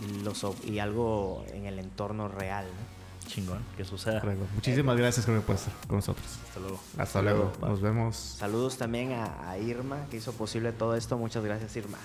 y, 0.00 0.22
lo 0.22 0.34
so, 0.34 0.54
y 0.64 0.78
algo 0.78 1.44
en 1.52 1.66
el 1.66 1.78
entorno 1.80 2.28
real. 2.28 2.66
¿no? 2.66 2.97
Chingón 3.28 3.58
que 3.76 3.84
suceda. 3.84 4.22
Muchísimas 4.54 4.96
eh, 4.96 5.00
gracias 5.00 5.26
Jorge 5.26 5.40
por 5.42 5.54
estar 5.54 5.72
con 5.86 5.96
nosotros. 5.96 6.26
Hasta 6.48 6.60
luego. 6.60 6.80
Hasta, 6.90 7.02
Hasta 7.02 7.22
luego. 7.22 7.52
luego. 7.58 7.68
Nos 7.68 7.80
vemos. 7.80 8.16
Saludos 8.16 8.76
también 8.76 9.12
a, 9.12 9.50
a, 9.50 9.58
Irma 9.58 10.06
que 10.10 10.16
hizo 10.16 10.32
posible 10.32 10.72
todo 10.72 10.96
esto. 10.96 11.16
Muchas 11.16 11.44
gracias 11.44 11.76
Irma. 11.76 11.98